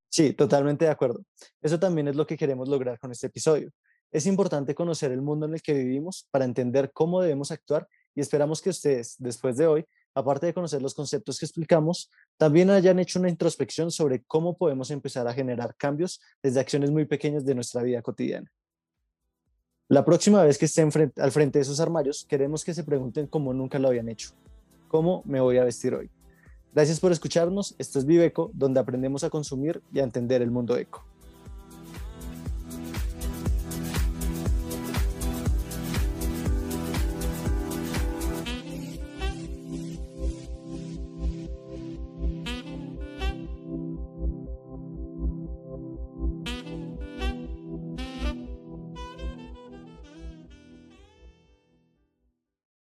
Sí, 0.08 0.32
totalmente 0.32 0.84
de 0.84 0.90
acuerdo. 0.90 1.24
Eso 1.62 1.78
también 1.78 2.08
es 2.08 2.16
lo 2.16 2.26
que 2.26 2.36
queremos 2.36 2.68
lograr 2.68 2.98
con 2.98 3.12
este 3.12 3.28
episodio. 3.28 3.70
Es 4.10 4.26
importante 4.26 4.74
conocer 4.74 5.12
el 5.12 5.22
mundo 5.22 5.46
en 5.46 5.54
el 5.54 5.62
que 5.62 5.74
vivimos 5.74 6.26
para 6.32 6.44
entender 6.44 6.90
cómo 6.92 7.22
debemos 7.22 7.52
actuar 7.52 7.88
y 8.14 8.20
esperamos 8.20 8.60
que 8.60 8.70
ustedes, 8.70 9.14
después 9.18 9.56
de 9.56 9.66
hoy, 9.66 9.84
aparte 10.14 10.46
de 10.46 10.54
conocer 10.54 10.82
los 10.82 10.94
conceptos 10.94 11.38
que 11.38 11.46
explicamos, 11.46 12.10
también 12.36 12.70
hayan 12.70 12.98
hecho 12.98 13.20
una 13.20 13.28
introspección 13.28 13.90
sobre 13.90 14.24
cómo 14.24 14.56
podemos 14.56 14.90
empezar 14.90 15.28
a 15.28 15.34
generar 15.34 15.76
cambios 15.76 16.20
desde 16.42 16.58
acciones 16.58 16.90
muy 16.90 17.04
pequeñas 17.04 17.44
de 17.44 17.54
nuestra 17.54 17.82
vida 17.82 18.02
cotidiana. 18.02 18.50
La 19.88 20.04
próxima 20.04 20.42
vez 20.42 20.58
que 20.58 20.64
estén 20.64 20.90
al 21.16 21.30
frente 21.30 21.60
de 21.60 21.64
sus 21.64 21.78
armarios, 21.78 22.24
queremos 22.28 22.64
que 22.64 22.74
se 22.74 22.82
pregunten 22.82 23.28
cómo 23.28 23.52
nunca 23.52 23.78
lo 23.78 23.88
habían 23.88 24.08
hecho. 24.08 24.30
¿Cómo 24.88 25.22
me 25.26 25.40
voy 25.40 25.58
a 25.58 25.64
vestir 25.64 25.94
hoy? 25.94 26.10
Gracias 26.76 27.00
por 27.00 27.10
escucharnos. 27.10 27.74
Esto 27.78 27.98
es 27.98 28.04
Viveco, 28.04 28.50
donde 28.52 28.80
aprendemos 28.80 29.24
a 29.24 29.30
consumir 29.30 29.80
y 29.94 30.00
a 30.00 30.02
entender 30.02 30.42
el 30.42 30.50
mundo 30.50 30.76
eco. 30.76 31.06